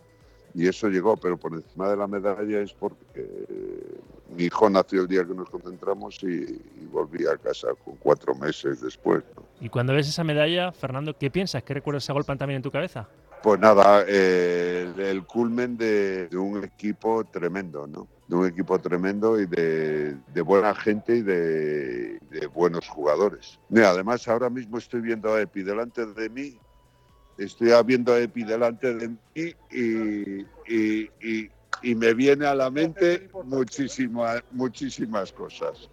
Y 0.54 0.68
eso 0.68 0.88
llegó, 0.88 1.18
pero 1.18 1.38
por 1.38 1.54
encima 1.54 1.90
de 1.90 1.98
la 1.98 2.08
medalla 2.08 2.62
es 2.62 2.74
porque 2.74 3.28
mi 4.36 4.44
hijo 4.44 4.70
nació 4.70 5.02
el 5.02 5.08
día 5.08 5.26
que 5.26 5.34
nos 5.34 5.50
concentramos 5.50 6.22
y, 6.24 6.62
volví 6.92 7.28
a 7.28 7.36
casa 7.36 7.68
con 7.84 7.98
cuatro 7.98 8.34
meses 8.36 8.80
después. 8.80 9.22
Y 9.60 9.68
cuando 9.68 9.94
ves 9.94 10.08
esa 10.08 10.24
medalla, 10.24 10.72
Fernando, 10.72 11.14
¿qué 11.18 11.30
piensas? 11.30 11.62
¿Qué 11.64 11.74
recuerdos 11.74 12.06
se 12.06 12.12
agolpan 12.14 12.38
también 12.38 12.58
en 12.58 12.64
tu 12.64 12.72
cabeza? 12.72 13.10
Pues 13.46 13.60
nada, 13.60 14.04
eh, 14.08 14.92
el, 14.98 15.24
culmen 15.24 15.78
de, 15.78 16.28
un 16.34 16.64
equipo 16.64 17.24
tremendo, 17.26 17.86
¿no? 17.86 18.08
De 18.28 18.36
un 18.36 18.48
equipo 18.48 18.80
tremendo 18.80 19.40
y 19.40 19.46
de, 19.46 20.18
buena 20.44 20.74
gente 20.74 21.18
y 21.18 21.22
de, 21.22 22.20
buenos 22.52 22.90
jugadores. 22.90 23.60
además, 23.72 24.28
ahora 24.28 24.50
mismo 24.50 24.80
estoy 24.80 25.02
viendo 25.02 25.32
a 25.32 25.42
Epi 25.42 25.62
delante 25.62 26.08
de 26.08 26.28
mí, 26.28 26.58
estoy 27.38 27.70
viendo 27.86 28.14
a 28.14 28.20
Epi 28.20 28.44
delante 28.46 28.96
de 28.96 29.10
mí 29.10 29.56
y, 29.70 31.50
y 31.84 31.96
me 31.96 32.16
viene 32.16 32.48
a 32.48 32.56
la 32.56 32.72
mente 32.72 33.30
muchísimas, 33.44 34.42
muchísimas 34.54 35.32
cosas 35.32 35.88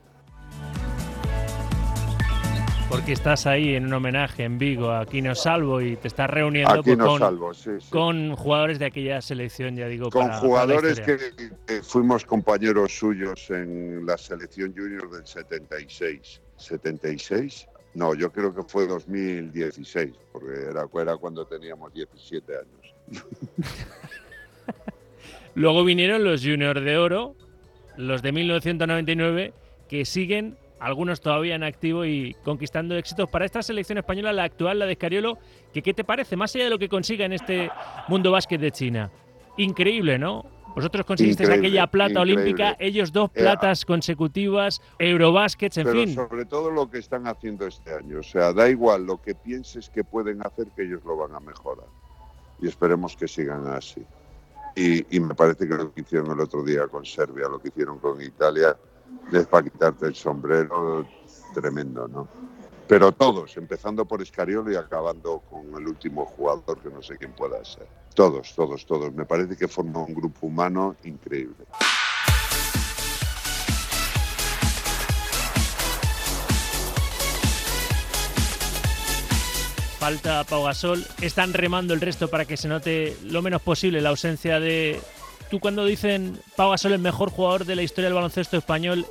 porque 2.93 3.13
estás 3.13 3.47
ahí 3.47 3.75
en 3.75 3.87
un 3.87 3.95
homenaje 3.95 4.45
en 4.45 4.59
Vigo 4.59 4.91
a 4.91 5.07
Quino 5.07 5.35
Salvo 5.35 5.81
y 5.81 5.97
te 5.97 6.09
estás 6.09 6.29
reuniendo 6.29 6.83
pues, 6.83 7.89
con, 7.89 8.37
jugadores 8.37 8.79
de 8.79 8.85
aquella 8.85 9.23
selección, 9.23 9.77
ya 9.77 9.89
digo. 9.89 10.11
Con 10.11 10.31
jugadores 10.33 11.01
que, 11.01 11.19
fuimos 11.83 12.27
compañeros 12.27 12.93
suyos 12.95 13.49
en 13.49 14.05
la 14.05 14.19
selección 14.19 14.75
junior 14.77 15.11
del 15.11 15.27
76. 15.27 16.43
¿76? 16.59 17.67
No, 17.95 18.15
yo 18.15 18.31
creo 18.31 18.55
que 18.55 18.63
fue 18.63 18.87
2016, 18.87 20.13
porque 20.31 20.53
era, 20.71 20.87
era 21.01 21.17
cuando 21.17 21.47
teníamos 21.47 21.95
17 21.95 22.53
años. 22.53 23.25
Luego 25.55 25.83
vinieron 25.85 26.25
los 26.25 26.43
juniors 26.43 26.85
de 26.85 26.99
oro, 26.99 27.37
los 27.97 28.21
de 28.21 28.33
1999, 28.33 29.55
que 29.89 30.05
siguen 30.05 30.59
algunos 30.83 31.21
todavía 31.21 31.55
en 31.55 31.63
activo 31.63 32.05
y 32.05 32.35
conquistando 32.45 32.97
éxitos 32.97 33.29
para 33.29 33.45
esta 33.45 33.63
selección 33.63 33.99
española, 33.99 34.33
la 34.33 34.43
actual, 34.43 34.81
la 34.81 34.87
de 34.87 34.93
Escariolo, 34.93 35.39
que 35.73 35.81
¿qué 35.81 35.95
te 35.95 36.03
parece? 36.03 36.35
Más 36.35 36.55
allá 36.55 36.65
de 36.65 36.71
lo 36.71 36.79
que 36.79 36.89
consiga 36.89 37.25
en 37.25 37.33
este 37.33 37.71
mundo 38.09 38.33
básquet 38.33 38.61
de 38.61 38.73
China. 38.73 39.11
Increíble, 39.57 40.19
¿no? 40.19 40.45
Vosotros 40.75 41.07
conseguisteis 41.07 41.51
aquella 41.51 41.87
plata 41.87 42.21
olímpica, 42.21 42.77
ellos 42.81 43.13
dos 43.13 43.31
eh, 43.35 43.41
platas 43.41 43.85
consecutivas, 43.85 44.81
Eurobásquets, 44.99 45.77
en 45.77 45.85
pero 45.85 45.97
fin. 46.01 46.15
Sobre 46.15 46.47
todo 46.47 46.71
lo 46.71 46.91
que 46.91 46.99
están 46.99 47.27
haciendo 47.27 47.67
este 47.67 47.95
año. 47.95 48.19
O 48.21 48.23
sea, 48.23 48.53
da 48.53 48.69
igual 48.69 49.05
lo 49.05 49.21
que 49.21 49.35
pienses 49.35 49.89
que 49.89 50.03
pueden 50.03 50.45
hacer, 50.45 50.67
que 50.75 50.83
ellos 50.83 51.03
lo 51.05 51.17
van 51.17 51.35
a 51.35 51.41
mejorar. 51.41 51.87
Y 52.61 52.69
esperemos 52.69 53.17
que 53.17 53.29
sigan 53.29 53.67
así. 53.69 54.03
Y, 54.75 55.15
y 55.15 55.21
me 55.21 55.35
parece 55.35 55.69
que 55.69 55.75
lo 55.75 55.93
que 55.93 56.01
hicieron 56.01 56.33
el 56.33 56.41
otro 56.41 56.65
día 56.65 56.89
con 56.89 57.05
Serbia, 57.05 57.49
lo 57.49 57.61
que 57.61 57.69
hicieron 57.69 57.99
con 57.99 58.21
Italia, 58.23 58.75
es 59.31 59.47
para 59.47 59.65
quitarte 59.65 60.07
el 60.07 60.15
sombrero 60.15 61.07
tremendo, 61.55 62.09
¿no? 62.09 62.29
Pero 62.89 63.13
todos, 63.13 63.57
empezando 63.57 64.05
por 64.05 64.21
Escariolo 64.21 64.71
y 64.71 64.77
acabando 64.77 65.41
con 65.49 65.67
el 65.81 65.87
último 65.87 66.27
jugador, 66.27 66.79
que 66.81 66.91
no 66.91 67.03
sé 67.03 67.17
quién 67.17 67.33
pueda 67.33 67.65
ser. 67.65 67.87
Todos, 68.15 68.55
todos, 68.55 68.85
todos. 68.85 69.13
Me 69.15 69.25
parece 69.25 69.57
que 69.57 69.69
forma 69.69 70.01
un 70.01 70.15
grupo 70.15 70.47
humano 70.47 70.97
increíble. 71.05 71.65
falta 80.03 80.43
Pau 80.43 80.65
Gasol, 80.65 81.07
están 81.21 81.55
remando 81.55 81.95
el 81.95 82.01
resto 82.01 82.27
para 82.27 82.45
que 82.45 82.57
se 82.57 82.67
note 82.67 83.17
lo 83.23 83.41
menos 83.41 83.63
posible 83.63 84.01
la 84.01 84.09
ausencia 84.09 84.59
de... 84.59 85.01
Tú 85.53 85.61
cuando 85.61 85.85
dicen 85.85 86.41
Pau 86.57 86.71
Gasol 86.71 86.93
el 86.93 86.99
mejor 86.99 87.29
jugador 87.31 87.67
de 87.67 87.77
la 87.77 87.83
historia 87.83 88.07
del 88.07 88.15
baloncesto 88.15 88.57
español, 88.57 89.05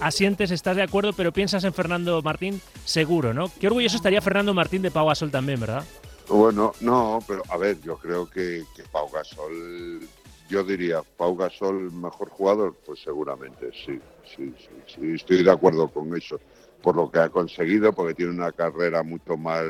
asientes, 0.00 0.50
estás 0.50 0.76
de 0.76 0.82
acuerdo, 0.82 1.12
pero 1.12 1.30
piensas 1.30 1.62
en 1.64 1.74
Fernando 1.74 2.22
Martín 2.22 2.58
seguro, 2.86 3.34
¿no? 3.34 3.50
Qué 3.60 3.66
orgulloso 3.66 3.96
estaría 3.96 4.22
Fernando 4.22 4.54
Martín 4.54 4.80
de 4.80 4.90
Pau 4.90 5.06
Gasol 5.06 5.30
también, 5.30 5.60
¿verdad? 5.60 5.84
Bueno, 6.26 6.72
no, 6.80 7.18
pero 7.28 7.42
a 7.50 7.58
ver, 7.58 7.82
yo 7.82 7.98
creo 7.98 8.30
que, 8.30 8.64
Pau 8.90 9.10
Gasol, 9.10 10.08
yo 10.48 10.64
diría, 10.64 11.02
Pau 11.18 11.36
Gasol 11.36 11.92
mejor 11.92 12.30
jugador, 12.30 12.74
pues 12.86 13.00
seguramente 13.00 13.70
sí, 13.84 14.00
sí, 14.24 14.54
sí, 14.56 14.70
sí, 14.86 15.14
estoy 15.16 15.44
de 15.44 15.50
acuerdo 15.50 15.88
con 15.88 16.16
eso, 16.16 16.40
por 16.80 16.96
lo 16.96 17.10
que 17.10 17.18
ha 17.18 17.28
conseguido, 17.28 17.92
porque 17.92 18.14
tiene 18.14 18.32
una 18.32 18.52
carrera 18.52 19.02
mucho 19.02 19.36
más 19.36 19.64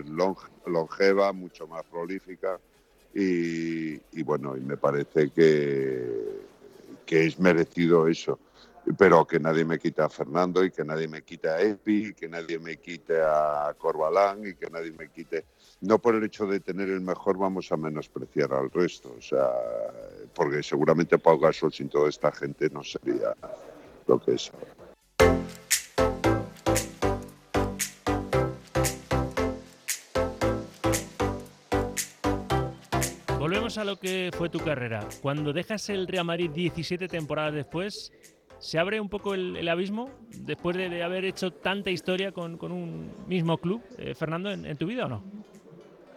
longeva, 0.64 1.32
mucho 1.32 1.66
más 1.66 1.82
prolífica 1.90 2.60
y, 3.14 3.94
y 4.12 4.22
bueno, 4.24 4.56
y 4.56 4.60
me 4.60 4.76
parece 4.76 5.30
que, 5.30 6.42
que 7.06 7.26
es 7.26 7.38
merecido 7.38 8.08
eso 8.08 8.38
pero 8.98 9.26
que 9.26 9.40
nadie 9.40 9.64
me 9.64 9.78
quite 9.78 10.02
a 10.02 10.08
Fernando 10.08 10.62
y 10.62 10.70
que 10.70 10.84
nadie 10.84 11.08
me 11.08 11.22
quite 11.22 11.48
a 11.48 11.60
Epi, 11.60 12.08
y 12.08 12.14
que 12.14 12.28
nadie 12.28 12.58
me 12.58 12.76
quite 12.76 13.20
a 13.20 13.74
Corbalán 13.78 14.46
y 14.46 14.54
que 14.54 14.68
nadie 14.70 14.92
me 14.92 15.08
quite. 15.08 15.46
No 15.80 15.98
por 15.98 16.14
el 16.14 16.24
hecho 16.24 16.46
de 16.46 16.60
tener 16.60 16.90
el 16.90 17.00
mejor 17.00 17.38
vamos 17.38 17.72
a 17.72 17.76
menospreciar 17.76 18.52
al 18.52 18.70
resto, 18.70 19.14
o 19.18 19.22
sea, 19.22 19.50
porque 20.34 20.62
seguramente 20.62 21.18
Pau 21.18 21.38
Gasol 21.38 21.72
sin 21.72 21.88
toda 21.88 22.08
esta 22.08 22.30
gente 22.32 22.68
no 22.70 22.82
sería 22.82 23.34
lo 24.06 24.20
que 24.20 24.34
es 24.34 24.52
ahora. 24.52 24.83
Volvemos 33.64 33.78
a 33.78 33.84
lo 33.86 33.98
que 33.98 34.30
fue 34.36 34.50
tu 34.50 34.58
carrera. 34.58 35.08
Cuando 35.22 35.50
dejas 35.54 35.88
el 35.88 36.06
Real 36.06 36.26
Madrid 36.26 36.50
17 36.50 37.08
temporadas 37.08 37.54
después, 37.54 38.12
¿Se 38.58 38.78
abre 38.78 39.00
un 39.00 39.08
poco 39.08 39.32
el, 39.32 39.66
abismo 39.66 40.10
después 40.36 40.76
de, 40.76 41.02
haber 41.02 41.24
hecho 41.24 41.50
tanta 41.50 41.90
historia 41.90 42.30
con, 42.32 42.60
un 42.60 43.10
mismo 43.26 43.56
club, 43.56 43.82
eh, 43.96 44.14
Fernando, 44.14 44.50
en, 44.50 44.76
tu 44.76 44.86
vida 44.86 45.06
o 45.06 45.08
no? 45.08 45.24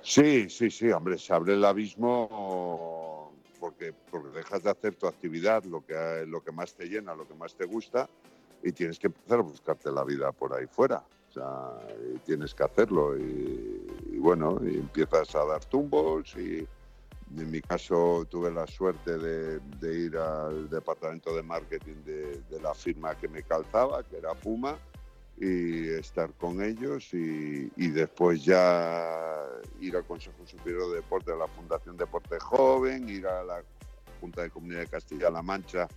Sí, 0.02 0.50
sí, 0.50 0.70
sí, 0.70 0.92
hombre, 0.92 1.18
se 1.18 1.34
abre 1.34 1.54
el 1.54 1.64
abismo 1.64 3.34
porque, 3.62 3.94
porque 4.12 4.38
dejas 4.38 4.64
de 4.64 4.70
hacer 4.70 4.96
tu 4.96 5.08
actividad, 5.08 5.64
lo 5.64 5.86
que, 5.86 6.26
lo 6.28 6.44
que 6.44 6.52
más 6.52 6.74
te 6.74 6.86
llena, 6.88 7.16
lo 7.16 7.26
que 7.26 7.34
más 7.34 7.56
te 7.56 7.64
gusta, 7.64 8.10
y 8.62 8.74
tienes 8.74 9.00
que 9.00 9.08
empezar 9.08 9.40
a 9.40 9.44
buscarte 9.44 9.90
la 9.90 10.04
vida 10.04 10.34
por 10.34 10.54
ahí 10.54 10.68
fuera. 10.68 11.02
O 11.30 11.32
sea, 11.32 11.72
tienes 12.26 12.54
que 12.54 12.64
hacerlo 12.64 13.18
y, 13.18 13.88
y 14.12 14.18
bueno, 14.18 14.60
y 14.64 14.76
empiezas 14.76 15.34
a 15.34 15.46
dar 15.46 15.64
tumbos 15.64 16.36
y 16.36 16.68
en 17.36 17.52
mi 17.52 17.62
caso 17.62 18.26
tuve 18.30 18.52
la 18.52 18.66
suerte 18.68 19.18
de, 19.18 19.60
ir 19.94 20.18
al 20.18 20.70
departamento 20.70 21.36
de 21.36 21.44
marketing 21.44 22.04
de, 22.06 22.60
la 22.62 22.74
firma 22.74 23.18
que 23.18 23.28
me 23.28 23.44
calzaba, 23.44 24.04
que 24.04 24.18
era 24.18 24.34
Puma, 24.34 24.78
y 25.40 25.90
estar 25.90 26.34
con 26.34 26.64
ellos 26.64 27.14
y, 27.14 27.70
después 27.90 28.44
ya 28.44 29.46
ir 29.80 29.96
al 29.96 30.06
Consejo 30.06 30.46
Superior 30.46 30.90
de 30.90 30.96
Deporte 30.96 31.32
de 31.32 31.38
la 31.38 31.48
Fundación 31.48 31.96
Deporte 31.96 32.40
Joven, 32.40 33.08
ir 33.08 33.28
a 33.28 33.44
la 33.44 33.64
Junta 34.20 34.42
de 34.42 34.50
Comunidad 34.50 34.82
de 34.82 34.88
Castilla-La 34.88 35.42
Mancha 35.42 35.88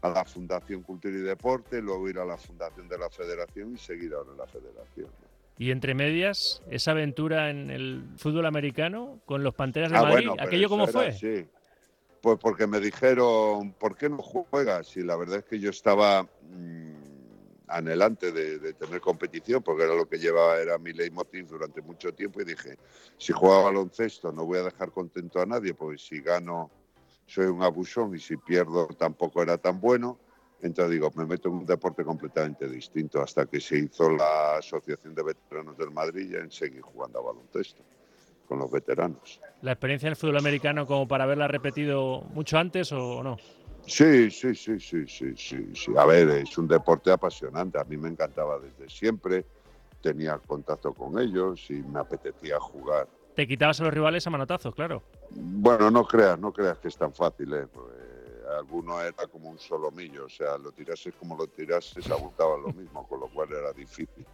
a 0.00 0.08
la 0.10 0.24
Fundación 0.24 0.82
Cultura 0.82 1.14
y 1.16 1.22
Deporte, 1.22 1.82
luego 1.82 2.08
ir 2.08 2.18
a 2.18 2.24
la 2.24 2.36
Fundación 2.36 2.88
de 2.88 2.98
la 2.98 3.10
Federación 3.10 3.74
y 3.74 3.78
seguir 3.78 4.14
ahora 4.14 4.30
en 4.30 4.38
la 4.38 4.46
Federación. 4.46 5.08
Y 5.58 5.72
entre 5.72 5.94
medias, 5.94 6.62
esa 6.70 6.92
aventura 6.92 7.50
en 7.50 7.70
el 7.70 8.04
fútbol 8.16 8.46
americano 8.46 9.20
con 9.24 9.42
los 9.42 9.54
Panteras 9.54 9.90
de 9.90 9.98
ah, 9.98 10.02
Madrid, 10.02 10.28
¿aquello 10.38 10.68
cómo 10.68 10.86
fue? 10.86 11.12
Sí. 11.12 11.46
Pues 12.20 12.38
porque 12.40 12.66
me 12.66 12.80
dijeron, 12.80 13.72
¿por 13.72 13.96
qué 13.96 14.08
no 14.08 14.18
juegas? 14.18 14.96
Y 14.96 15.02
la 15.02 15.16
verdad 15.16 15.38
es 15.38 15.44
que 15.44 15.58
yo 15.58 15.70
estaba 15.70 16.22
mm, 16.22 16.92
anhelante 17.68 18.32
de, 18.32 18.72
tener 18.74 19.00
competición, 19.00 19.62
porque 19.62 19.84
era 19.84 19.94
lo 19.94 20.08
que 20.08 20.18
llevaba, 20.18 20.58
era 20.58 20.78
mi 20.78 20.92
leitmotiv 20.92 21.48
durante 21.48 21.82
mucho 21.82 22.12
tiempo, 22.12 22.40
y 22.40 22.44
dije, 22.44 22.78
si 23.16 23.32
juego 23.32 23.64
baloncesto 23.64 24.32
no 24.32 24.44
voy 24.44 24.58
a 24.58 24.62
dejar 24.62 24.90
contento 24.90 25.40
a 25.40 25.46
nadie, 25.46 25.74
porque 25.74 25.98
si 25.98 26.20
gano 26.20 26.70
soy 27.26 27.46
un 27.46 27.62
abusón 27.62 28.14
y 28.14 28.18
si 28.18 28.36
pierdo 28.36 28.86
tampoco 28.88 29.42
era 29.42 29.58
tan 29.58 29.80
bueno. 29.80 30.18
Entonces 30.60 30.92
digo, 30.92 31.10
me 31.14 31.24
meto 31.24 31.48
en 31.48 31.54
un 31.54 31.66
deporte 31.66 32.04
completamente 32.04 32.68
distinto 32.68 33.22
hasta 33.22 33.46
que 33.46 33.60
se 33.60 33.78
hizo 33.78 34.10
la 34.10 34.56
Asociación 34.56 35.14
de 35.14 35.22
Veteranos 35.22 35.76
del 35.76 35.90
Madrid 35.90 36.30
y 36.32 36.34
en 36.36 36.50
seguí 36.50 36.80
jugando 36.80 37.20
a 37.20 37.22
baloncesto 37.22 37.82
con 38.46 38.58
los 38.58 38.70
veteranos. 38.70 39.40
¿La 39.62 39.72
experiencia 39.72 40.06
en 40.06 40.12
el 40.12 40.16
fútbol 40.16 40.38
americano 40.38 40.86
como 40.86 41.06
para 41.06 41.24
haberla 41.24 41.46
repetido 41.46 42.22
mucho 42.32 42.58
antes 42.58 42.90
o 42.92 43.22
no? 43.22 43.36
Sí, 43.86 44.30
sí, 44.30 44.54
sí, 44.54 44.78
sí, 44.80 45.06
sí, 45.06 45.36
sí, 45.36 45.74
sí. 45.74 45.92
A 45.96 46.04
ver, 46.04 46.28
es 46.28 46.58
un 46.58 46.66
deporte 46.66 47.10
apasionante. 47.10 47.78
A 47.78 47.84
mí 47.84 47.96
me 47.96 48.08
encantaba 48.08 48.58
desde 48.58 48.88
siempre. 48.88 49.46
Tenía 50.02 50.38
contacto 50.38 50.92
con 50.92 51.18
ellos 51.18 51.70
y 51.70 51.82
me 51.82 52.00
apetecía 52.00 52.58
jugar. 52.60 53.08
¿Te 53.34 53.46
quitabas 53.46 53.80
a 53.80 53.84
los 53.84 53.94
rivales 53.94 54.26
a 54.26 54.30
manotazos, 54.30 54.74
claro? 54.74 55.02
Bueno, 55.30 55.90
no 55.90 56.04
creas, 56.04 56.38
no 56.38 56.52
creas 56.52 56.78
que 56.78 56.88
es 56.88 56.96
tan 56.96 57.14
fácil, 57.14 57.52
¿eh? 57.54 57.66
Alguno 58.56 59.00
era 59.00 59.26
como 59.26 59.50
un 59.50 59.58
solomillo, 59.58 60.26
o 60.26 60.28
sea, 60.28 60.56
lo 60.58 60.72
tirases 60.72 61.14
como 61.14 61.36
lo 61.36 61.46
tirases, 61.46 62.10
abultaba 62.10 62.56
lo 62.56 62.72
mismo, 62.72 63.06
con 63.06 63.20
lo 63.20 63.28
cual 63.28 63.52
era 63.52 63.72
difícil. 63.72 64.26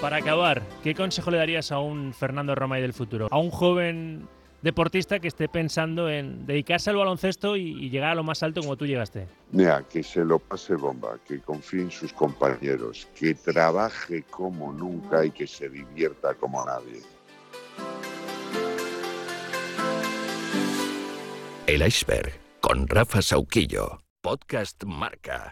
Para 0.00 0.18
acabar, 0.18 0.62
¿qué 0.82 0.94
consejo 0.94 1.30
le 1.30 1.38
darías 1.38 1.72
a 1.72 1.78
un 1.78 2.12
Fernando 2.12 2.54
Romay 2.54 2.82
del 2.82 2.92
futuro? 2.92 3.28
A 3.30 3.38
un 3.38 3.50
joven 3.50 4.28
deportista 4.66 5.20
que 5.20 5.28
esté 5.28 5.48
pensando 5.48 6.10
en 6.10 6.44
dedicarse 6.44 6.90
al 6.90 6.96
baloncesto 6.96 7.56
y, 7.56 7.88
llegar 7.88 8.10
a 8.10 8.14
lo 8.16 8.24
más 8.24 8.42
alto 8.42 8.60
como 8.60 8.76
tú 8.76 8.84
llegaste? 8.84 9.28
Mira, 9.52 9.84
que 9.88 10.02
se 10.02 10.24
lo 10.24 10.40
pase 10.40 10.74
bomba, 10.74 11.18
que 11.26 11.38
confíe 11.38 11.82
en 11.82 11.90
sus 11.92 12.12
compañeros, 12.12 13.06
que 13.18 13.34
trabaje 13.34 14.24
como 14.24 14.72
nunca 14.72 15.24
y 15.24 15.30
que 15.30 15.46
se 15.46 15.68
divierta 15.68 16.34
como 16.34 16.64
nadie. 16.66 17.00
El 21.68 21.86
iceberg 21.86 22.32
con 22.60 22.88
Rafa 22.88 23.22
Sauquillo, 23.22 24.00
podcast 24.20 24.82
Marca. 24.84 25.48